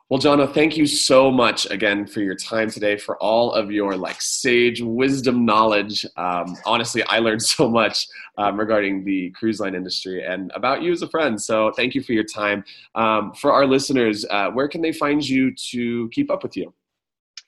[0.07, 3.97] Well, Jono, thank you so much again for your time today, for all of your
[3.97, 6.05] like sage wisdom knowledge.
[6.15, 10.91] Um, honestly, I learned so much um, regarding the cruise line industry and about you
[10.91, 11.41] as a friend.
[11.41, 12.63] So thank you for your time.
[12.93, 16.71] Um, for our listeners, uh, where can they find you to keep up with you?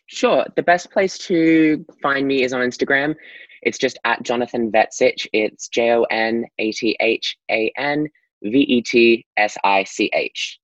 [0.08, 0.44] Sure.
[0.56, 3.14] The best place to find me is on Instagram.
[3.62, 5.28] It's just at Jonathan Vetsich.
[5.32, 8.08] It's J O N A T H A N
[8.42, 10.60] V E T S I C H.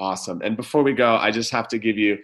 [0.00, 0.40] Awesome.
[0.42, 2.18] And before we go, I just have to give you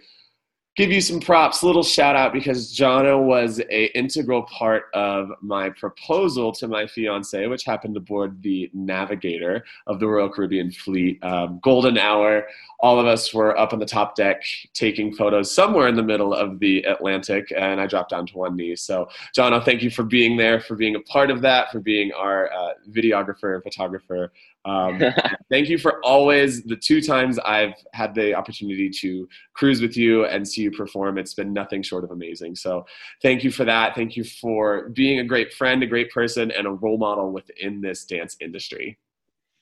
[0.77, 5.71] give you some props, little shout out because Jono was a integral part of my
[5.71, 11.23] proposal to my fiance, which happened aboard the Navigator of the Royal Caribbean Fleet.
[11.23, 12.47] Um, golden hour.
[12.79, 16.31] All of us were up on the top deck taking photos somewhere in the middle
[16.31, 18.75] of the Atlantic, and I dropped down to one knee.
[18.75, 22.11] So, Jono, thank you for being there, for being a part of that, for being
[22.13, 24.31] our uh, videographer and photographer.
[24.67, 25.01] Um,
[25.49, 30.25] thank you for always the two times I've had the opportunity to cruise with you
[30.25, 31.17] and see you perform.
[31.17, 32.55] It's been nothing short of amazing.
[32.55, 32.85] So
[33.21, 33.95] thank you for that.
[33.95, 37.81] Thank you for being a great friend, a great person, and a role model within
[37.81, 38.99] this dance industry.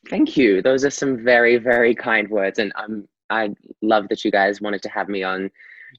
[0.10, 0.62] Thank you.
[0.62, 2.60] Those are some very, very kind words.
[2.60, 3.50] And I'm, I
[3.82, 5.50] love that you guys wanted to have me on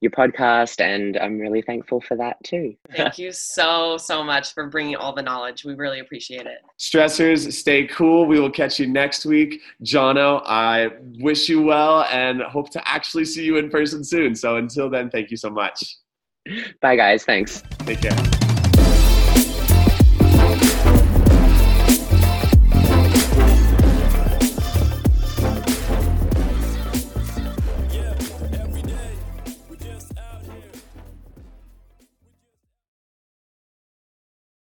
[0.00, 2.74] your podcast and i'm really thankful for that too.
[2.96, 5.64] Thank you so so much for bringing all the knowledge.
[5.64, 6.58] We really appreciate it.
[6.78, 8.26] Stressors stay cool.
[8.26, 9.60] We will catch you next week.
[9.82, 10.90] Jono i
[11.20, 14.34] wish you well and hope to actually see you in person soon.
[14.34, 15.96] So until then thank you so much.
[16.80, 17.24] Bye guys.
[17.24, 17.62] Thanks.
[17.80, 18.45] Take care